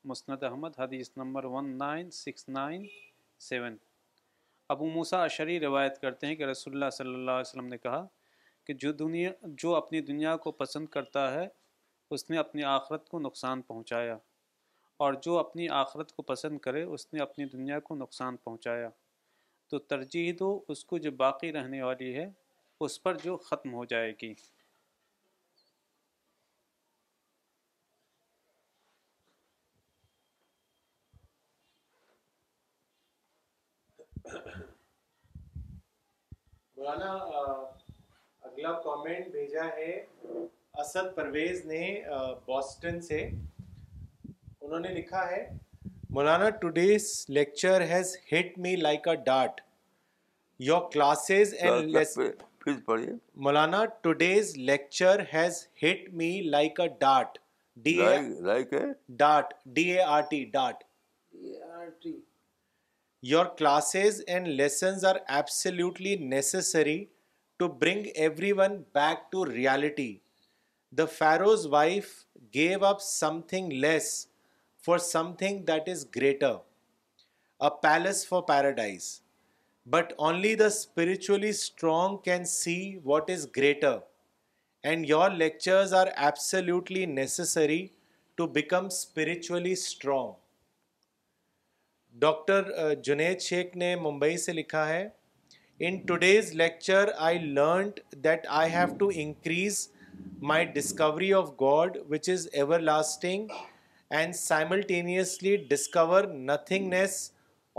[0.10, 2.86] مسند احمد حدیث number one nine six nine
[3.47, 3.76] seven
[4.74, 8.04] ابو موسا اشری روایت کرتے ہیں کہ رسول اللہ صلی اللہ علیہ وسلم نے کہا
[8.68, 9.32] کہ جو دنیا
[9.64, 11.47] جو اپنی دنیا کو پسند کرتا ہے
[12.16, 14.18] اس نے اپنی آخرت کو نقصان پہنچایا
[15.04, 18.89] اور جو اپنی آخرت کو پسند کرے اس نے اپنی دنیا کو نقصان پہنچایا
[19.70, 22.28] تو ترجیح دو اس کو جو باقی رہنے والی ہے
[22.86, 24.34] اس پر جو ختم ہو جائے گی
[36.84, 37.12] مولانا
[38.46, 39.92] اگلا کامنٹ بھیجا ہے
[40.82, 41.82] اسد پرویز نے
[42.46, 43.20] بوسٹن سے
[44.28, 45.42] انہوں نے لکھا ہے
[46.18, 47.06] مولانا today's
[47.38, 49.62] lecture has hit me like a dart
[50.70, 52.20] your classes and
[53.48, 57.38] Maulana today's lecture has hit me like a dart
[57.84, 57.98] D
[59.18, 60.84] dart D A R T dart
[61.44, 62.18] D R T
[63.30, 67.10] Your classes and lessons are absolutely necessary
[67.60, 70.22] to bring everyone back to reality.
[70.91, 74.26] The Pharaoh's wife gave up something less
[74.82, 76.58] for something that is greater,
[77.60, 79.22] a palace for paradise.
[79.86, 83.99] But only the spiritually strong can see what is greater,
[84.84, 87.91] and your lectures are absolutely necessary
[88.38, 90.30] to become spiritually strong.
[92.20, 95.07] Doctor Junaid Shaikh نے ممبئی سے لکھا ہے
[95.88, 99.88] in today's lecture I learned that I have to increase
[100.51, 102.47] my discovery of God which is
[102.80, 103.47] everlasting
[104.18, 107.16] and simultaneously discover nothingness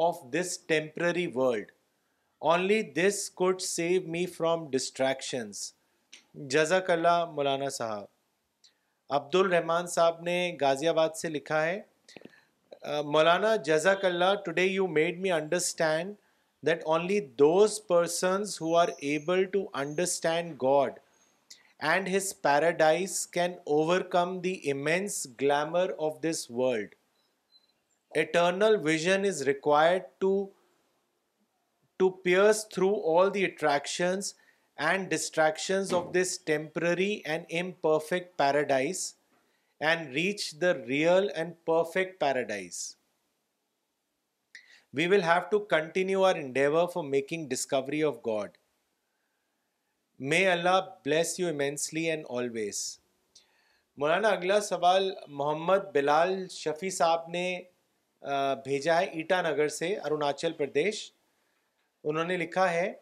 [0.06, 1.70] of this temporary world
[2.50, 5.62] only this could save me from distractions
[6.50, 8.06] جزاک اللہ مولانا صاحب
[9.14, 11.80] عبد الرحمٰن صاحب نے غازی آباد سے لکھا ہے
[12.84, 16.14] مولانا جزاک اللہ today you made me understand
[16.66, 20.98] that only those persons who are able to understand God
[21.90, 23.52] and his paradise can
[24.14, 26.94] overcome the immense glamour of this world
[28.20, 30.34] eternal vision is required to
[31.98, 34.32] to pierce through all the attractions
[34.88, 39.12] and distractions of this temporary and imperfect paradise
[39.90, 42.76] and reach the real and perfect paradise
[44.96, 48.56] we will have to continue our endeavour for making discovery of God
[50.32, 52.82] may Allah bless you immensely and always
[54.00, 57.44] مولانا اگلا سوال محمد بلال شفیع صاحب نے
[58.64, 61.02] بھیجا ہے ایٹا نگر سے اروناچل پردیش
[62.04, 62.92] انہوں نے لکھا ہے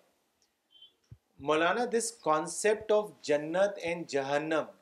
[1.51, 4.78] مولانا دس کانسیپٹ آف جنت اینڈ جہنم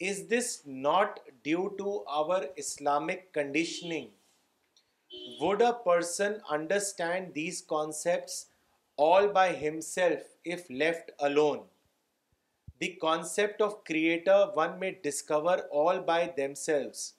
[0.00, 4.10] Is this not due to our Islamic conditioning?
[5.40, 8.46] Would a person understand these concepts
[8.96, 11.60] all by himself if left alone?
[12.80, 17.14] The concept of creator one may discover all by themselves,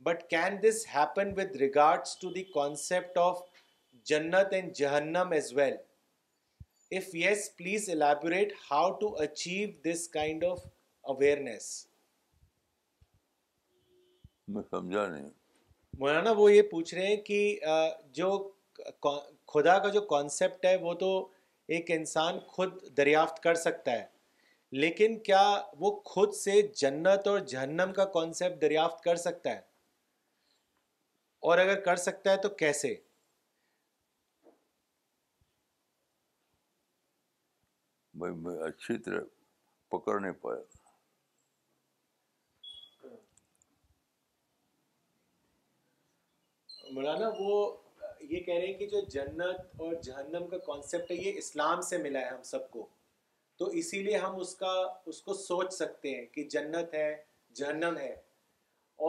[0.00, 3.42] but can this happen with regards to the concept of
[4.06, 5.76] Jannat and Jahannam as well?
[6.88, 10.62] If yes, please elaborate how to achieve this kind of
[11.04, 11.80] awareness.
[14.54, 15.28] میں سمجھا نہیں
[15.98, 17.40] مولانا وہ یہ پوچھ رہے ہیں کہ
[18.18, 18.30] جو
[19.52, 21.10] خدا کا جو کانسیپٹ ہے وہ تو
[21.76, 24.06] ایک انسان خود دریافت کر سکتا ہے
[24.84, 25.44] لیکن کیا
[25.84, 29.60] وہ خود سے جنت اور جہنم کا کانسیپٹ دریافت کر سکتا ہے
[31.50, 32.94] اور اگر کر سکتا ہے تو کیسے
[38.22, 39.20] بھائی میں اچھی طرح
[39.94, 40.80] پکڑ نہیں پایا
[46.94, 47.52] مولانا وہ
[48.30, 51.98] یہ کہہ رہے ہیں کہ جو جنت اور جہنم کا کانسیپٹ ہے یہ اسلام سے
[52.02, 52.86] ملا ہے ہم سب کو
[53.58, 54.72] تو اسی لیے ہم اس کا
[55.12, 57.10] اس کو سوچ سکتے ہیں کہ جنت ہے
[57.60, 58.12] جہنم ہے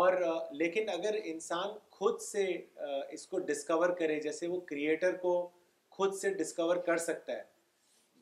[0.01, 0.13] اور
[0.61, 2.45] لیکن اگر انسان خود سے
[3.17, 5.33] اس کو ڈسکور کرے جیسے وہ کریٹر کو
[5.97, 7.43] خود سے ڈسکور کر سکتا ہے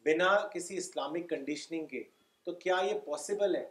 [0.05, 2.03] بنا کسی اسلامک کنڈیشننگ کے
[2.45, 3.65] تو کیا یہ پاسبل ہے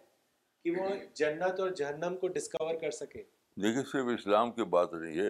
[0.65, 0.89] کہ وہ
[1.23, 3.23] جنت اور جہنم کو ڈسکور کر سکے
[3.63, 5.29] دیکھیے صرف اسلام کی بات نہیں ہے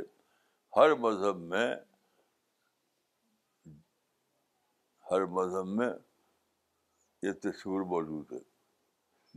[0.77, 1.67] ہر مذہب میں
[5.11, 5.89] ہر مذہب میں
[7.23, 8.39] یہ تصور موجود ہے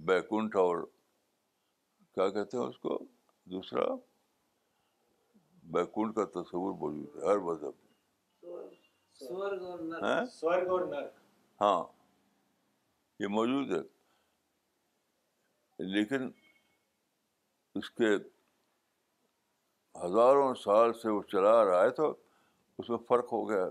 [0.10, 0.78] بیکنٹھ اور
[2.16, 2.92] کیا کہتے ہیں اس کو
[3.54, 3.86] دوسرا
[5.76, 7.92] بیکنٹھ کا تصور موجود ہے ہر مذہب میں
[10.02, 10.22] ہاں؟,
[11.62, 11.82] ہاں
[13.24, 13.82] یہ موجود ہے
[15.94, 16.22] لیکن
[17.80, 18.10] اس کے
[20.02, 22.06] ہزاروں سال سے وہ چلا رہا ہے تو
[22.78, 23.66] اس میں فرق ہو گیا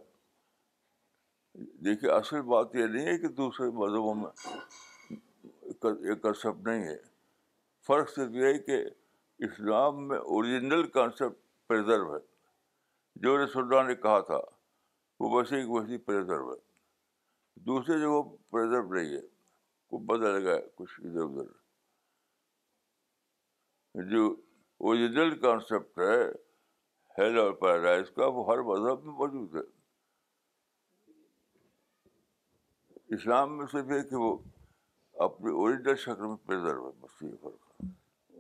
[1.85, 4.31] دیکھیے اصل بات یہ نہیں ہے کہ دوسرے مذہبوں میں
[6.09, 6.97] یہ کنسیپٹ نہیں ہے
[7.87, 8.77] فرق صرف یہ ہے کہ
[9.47, 11.37] اسلام میں اوریجنل کانسیپٹ
[11.69, 12.19] پرزرو ہے
[13.25, 14.41] جو رسول اللہ نے کہا تھا
[15.21, 16.59] وہ ویسے ایک ویسی پریزرو ہے
[17.71, 18.09] دوسرے جو
[18.51, 19.21] پریزرو نہیں ہے
[19.93, 21.49] وہ بدل گیا کچھ ادھر ادھر
[24.11, 24.23] جو
[24.91, 26.23] اوریجنل کانسیپٹ ہے
[27.19, 29.61] ہیل اور پیراڈائز کا وہ ہر مذہب میں موجود ہے
[33.17, 34.31] اسلام میں صرف یہ کہ وہ
[35.27, 37.87] اپنی اوریجنل شکل میں پرزرو ہے بس یہ فرق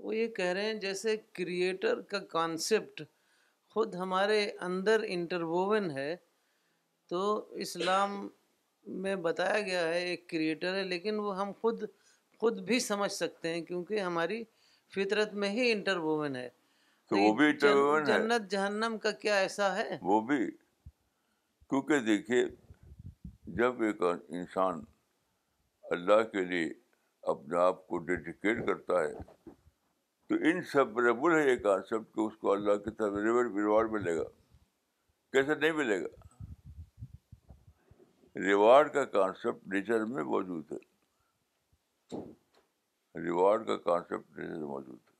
[0.04, 3.02] وہ یہ کہہ رہے ہیں جیسے کریٹر کا کانسیپٹ
[3.74, 4.40] خود ہمارے
[4.70, 6.14] اندر انٹروون ہے
[7.10, 7.20] تو
[7.66, 8.16] اسلام
[9.04, 11.84] میں بتایا گیا ہے ایک کریٹر ہے لیکن وہ ہم خود
[12.40, 14.42] خود بھی سمجھ سکتے ہیں کیونکہ ہماری
[14.94, 16.48] فطرت میں ہی انٹر وومن ہے
[17.10, 20.38] تو وہ بھی انٹر وومن ہے جنت جہنم کا کیا ایسا ہے وہ بھی
[21.68, 22.44] کیونکہ دیکھیے
[23.60, 24.80] جب ایک انسان
[25.94, 26.68] اللہ کے لیے
[27.32, 32.36] اپنے آپ کو ڈیڈیکیٹ کرتا ہے تو ان سب ریبل ہے یہ کانسیپٹ کہ اس
[32.40, 34.24] کو اللہ کی طرف ریورڈ ریوارڈ ملے گا
[35.32, 36.20] کیسے نہیں ملے گا
[38.46, 40.80] ریوارڈ کا کانسیپٹ نیچر میں موجود ہے
[43.20, 45.10] ریوارڈ کا کانسیپٹ موجود تھا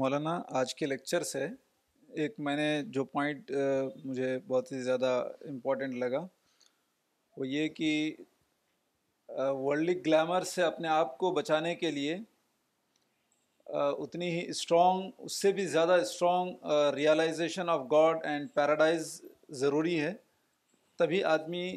[0.00, 1.46] مولانا آج کے لیکچر سے
[2.22, 3.50] ایک میں نے جو پوائنٹ
[4.04, 5.10] مجھے بہت ہی زیادہ
[5.50, 6.26] امپورٹنٹ لگا
[7.36, 7.94] وہ یہ کہ
[9.64, 12.16] ورلڈ گلیمر سے اپنے آپ کو بچانے کے لیے
[13.74, 19.08] اتنی ہی اسٹرانگ اس سے بھی زیادہ strong realization of God and paradise
[19.60, 20.12] ضروری ہے
[20.98, 21.68] تبھی آدمی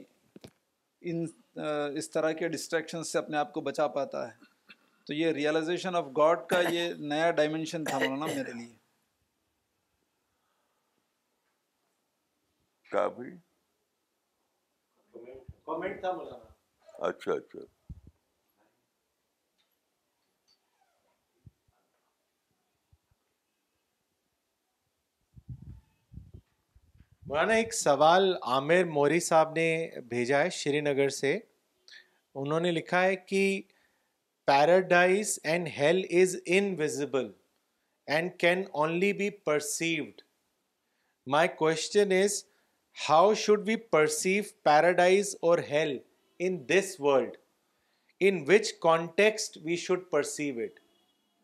[1.12, 1.26] ان
[1.98, 4.46] اس طرح کے ڈسٹریکشن سے اپنے آپ کو بچا پاتا ہے
[5.08, 8.76] تو یہ ریئلائزیشن آف گاڈ کا یہ نیا ڈائمینشن تھا مولانا میرے لیے
[17.00, 17.60] اچھا اچھا
[27.30, 29.66] مولانا ایک سوال عامر موری صاحب نے
[30.10, 31.32] بھیجا ہے شری نگر سے
[32.42, 33.42] انہوں نے لکھا ہے کہ
[34.48, 37.28] paradise and hell is invisible
[38.14, 40.22] and can only be perceived
[41.36, 42.44] my question is
[43.10, 45.98] how should we perceive paradise or hell
[46.48, 47.36] in this world
[48.28, 50.80] in which context we should perceive it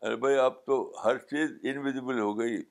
[0.02, 2.62] ارے بھائی آپ تو ہر چیز انویزبل ہو گئی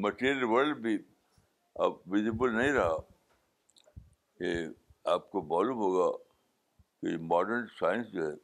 [0.00, 0.96] material world بھی
[1.84, 2.94] اب visible نہیں رہا
[4.40, 4.66] یہ
[5.14, 6.10] آپ کو معلوم ہوگا
[7.00, 8.34] کہ ماڈرن سائنس جو ہے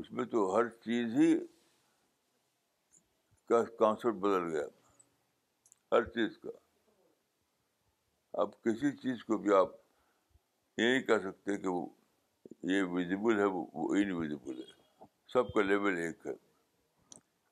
[0.00, 1.34] اس میں تو ہر چیز ہی
[3.48, 4.66] کا کانسیپٹ بدل گیا
[5.92, 6.50] ہر چیز کا
[8.42, 9.70] اب کسی چیز کو بھی آپ
[10.80, 11.86] یہ نہیں کہہ سکتے کہ وہ
[12.72, 13.64] یہ ویزیبل ہے وہ
[14.00, 16.32] انویزیبل ہے سب کا لیول ایک ہے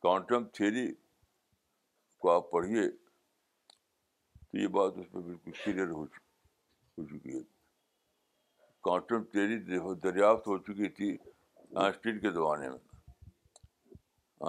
[0.03, 0.89] کوانٹم تھیری
[2.21, 7.43] کو آپ پڑھیے تو یہ بات اس میں بالکل کلیئر ہو چکی ہو چکی ہے
[8.89, 9.59] کانٹم تیری
[10.09, 11.11] دریافت ہو چکی تھی
[11.85, 12.79] آنسٹین کے زمانے میں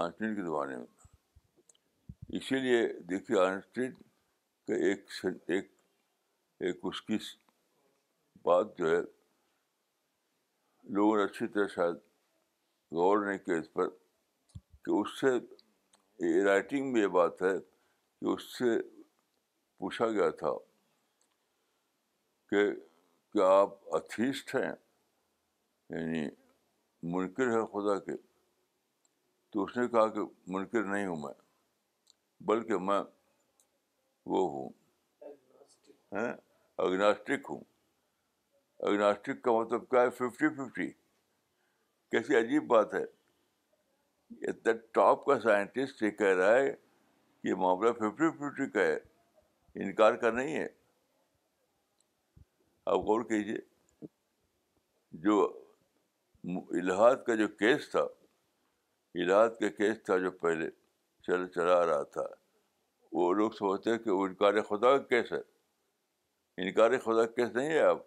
[0.04, 3.92] آنسٹین کے زمانے میں اسی لیے دیکھیے آنسٹین
[4.68, 5.08] کا ایک
[5.56, 5.72] ایک
[6.68, 7.18] ایک اس کی
[8.50, 9.02] بات جو ہے
[10.98, 11.96] لوگوں نے اچھی طرح شاید
[13.00, 13.90] غور نہیں کیا اس پر
[14.86, 15.38] کہ اس سے
[16.46, 18.78] رائٹنگ میں یہ بات ہے کہ اس سے
[19.80, 20.52] پوچھا گیا تھا
[22.50, 22.66] کہ
[23.34, 24.72] کیا آپ اتھیسٹ ہیں
[25.90, 26.26] یعنی
[27.14, 28.18] منکر ہے خدا کے
[29.54, 30.22] تو اس نے کہا کہ
[30.56, 31.34] منکر نہیں ہوں میں
[32.50, 33.00] بلکہ میں
[34.34, 34.70] وہ ہوں
[36.86, 37.64] اگناسٹک ہوں
[38.90, 40.90] اگناسٹک کا مطلب کیا ہے ففٹی ففٹی
[42.12, 43.04] کیسی عجیب بات ہے
[44.48, 46.72] اتنا ٹاپ کا سائنٹسٹ یہ کہہ رہا ہے
[47.44, 48.96] کہ معاملہ ففٹی ففٹی کا ہے
[49.84, 50.68] انکار کا نہیں ہے
[52.86, 54.06] آپ غور کیجیے
[55.26, 55.38] جو
[56.82, 58.04] الحاد کا جو کیس تھا
[59.24, 60.70] الحاد کا کیس تھا جو پہلے
[61.28, 62.26] چل چلا رہا تھا
[63.20, 65.40] وہ لوگ سوچتے کہ وہ انکار خدا کا کیس ہے
[66.66, 67.98] انکار خدا کا کیس نہیں ہے اب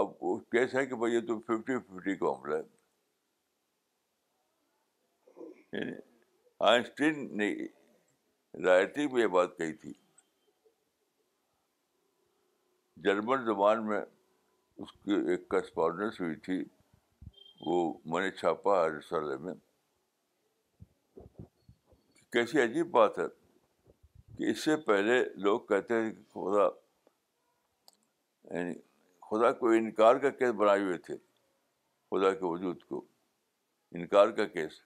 [0.00, 2.62] اب وہ کیس ہے کہ بھائی تم ففٹی ففٹی کا معاملہ ہے
[5.72, 5.92] یعنی
[6.68, 7.54] آئنسٹین نے
[8.64, 9.92] رائٹی میں یہ بات کہی تھی
[13.04, 14.00] جرمن زبان میں
[14.78, 16.62] اس کی ایک کرسپونڈنس ہوئی تھی
[17.66, 17.82] وہ
[18.12, 19.54] میں نے چھاپا ہے رسالے میں
[22.32, 23.24] کیسی عجیب بات ہے
[24.38, 26.68] کہ اس سے پہلے لوگ کہتے ہیں کہ خدا
[28.54, 28.74] یعنی
[29.30, 31.14] خدا کو انکار کا کیس بنائے ہوئے تھے
[32.10, 33.04] خدا کے وجود کو
[33.98, 34.80] انکار کا کیس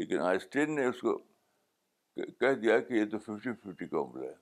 [0.00, 1.12] لیکن آئنسٹین نے اس کو
[2.40, 4.32] کہہ دیا کہ یہ تو ففٹی ففٹی کا عمر ہے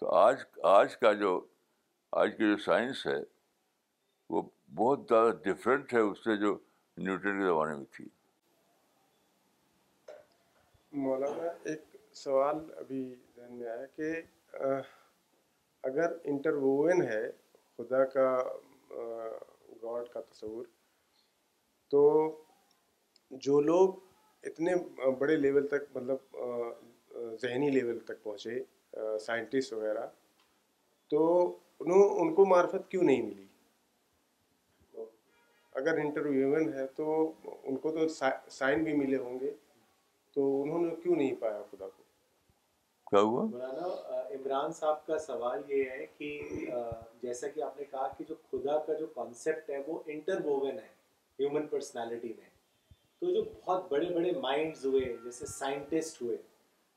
[0.00, 0.42] تو آج
[0.74, 1.32] آج کا جو
[2.20, 3.16] آج کی جو سائنس ہے
[4.34, 4.42] وہ
[4.82, 6.52] بہت زیادہ ڈفرینٹ ہے اس سے جو
[7.06, 8.04] نیوٹن کے زمانے میں تھی
[11.06, 11.84] مولانا ایک
[12.22, 13.02] سوال ابھی
[13.36, 14.12] ذہن میں آیا کہ
[15.90, 17.22] اگر انٹرووین ہے
[17.76, 18.28] خدا کا
[19.84, 20.64] گاڈ کا تصور
[21.92, 22.02] تو
[23.44, 23.94] جو لوگ
[24.50, 24.74] اتنے
[25.18, 26.36] بڑے لیول تک مطلب
[27.42, 30.06] ذہنی لیول تک پہنچے سائنٹسٹ وغیرہ
[31.10, 31.24] تو
[31.80, 33.46] انہوں ان کو معرفت کیوں نہیں ملی
[35.80, 37.08] اگر انٹرویومن ہے تو
[37.66, 38.06] ان کو تو
[38.56, 39.50] سائن بھی ملے ہوں گے
[40.34, 43.88] تو انہوں نے کیوں نہیں پایا خدا کو مولانا
[44.36, 46.30] عمران صاحب کا سوال یہ ہے کہ
[47.22, 50.78] جیسا کہ آپ نے کہا کہ جو خدا کا جو کانسیپٹ ہے وہ انٹر ووون
[50.78, 50.90] ہے
[51.36, 51.80] تو
[53.20, 54.06] جو بہت بڑے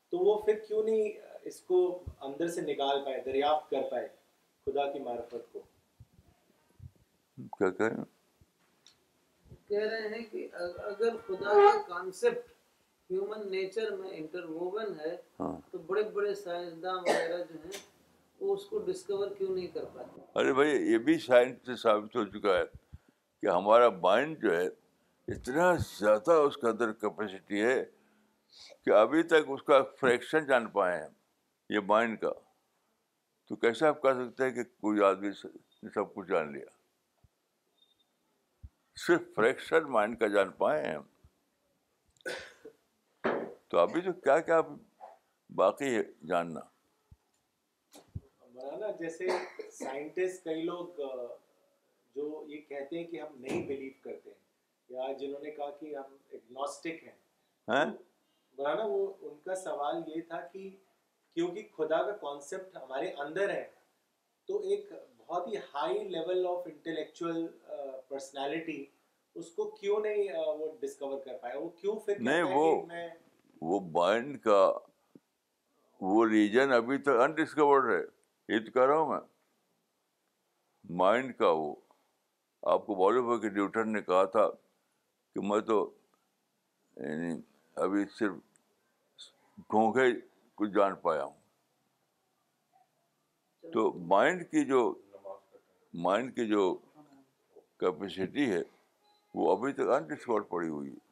[0.09, 0.41] تو وہ
[15.39, 15.51] ہاں۔
[15.85, 16.31] بڑے بڑے
[19.37, 19.53] جو
[20.57, 21.17] ہے یہ بھی
[23.45, 24.65] کہ ہمارا مائنڈ جو ہے
[25.33, 27.83] اتنا زیادہ اس کے اندر کیپیسٹی ہے
[28.85, 31.09] کہ ابھی تک اس کا فریکشن جان پائے ہیں
[31.73, 32.31] یہ مائنڈ کا
[33.49, 36.73] تو کیسے آپ کہہ سکتے ہیں کہ کوئی آدمی نے سب کچھ جان لیا
[39.05, 40.97] صرف فریکشن مائنڈ کا جان پائے ہیں
[43.69, 44.59] تو ابھی تو کیا کیا
[45.65, 46.69] باقی ہے جاننا
[48.99, 49.27] جیسے
[49.83, 51.01] سائنٹسٹ کئی لوگ
[52.15, 54.43] جو یہ کہتے ہیں کہ ہم نہیں بلیو کرتے ہیں
[54.97, 57.15] یا جنہوں نے کہا کہ ہم ایگنوسٹک ہیں
[57.67, 57.85] ہاں؟
[58.57, 60.69] مولانا وہ ان کا سوال یہ تھا کہ
[61.33, 63.63] کیونکہ خدا کا کانسیپٹ ہمارے اندر ہے
[64.47, 67.45] تو ایک بہت ہی high level of intellectual
[68.09, 68.83] personality
[69.39, 72.81] اس کو کیوں نہیں uh, وہ ڈسکور کر پایا وہ کیوں پھر نہیں وہ
[73.71, 74.61] وہ بائنڈ کا
[76.13, 78.01] وہ ریجن ابھی تک انڈسکورڈ ہے
[78.53, 79.19] یہ تو کہہ رہا ہوں میں
[81.01, 81.73] مائنڈ کا وہ
[82.73, 84.47] آپ کو معلوم ہے کہ نیوٹن نے کہا تھا
[85.33, 85.75] کہ میں تو
[87.07, 87.33] یعنی
[87.83, 89.33] ابھی صرف
[89.97, 90.09] ہی
[90.57, 91.41] کچھ جان پایا ہوں
[93.73, 94.81] تو مائنڈ کی جو
[96.07, 96.73] مائنڈ کی جو
[97.79, 98.61] کیپیسٹی ہے
[99.39, 101.04] وہ ابھی تک انڈسکور پڑی ہوئی ہے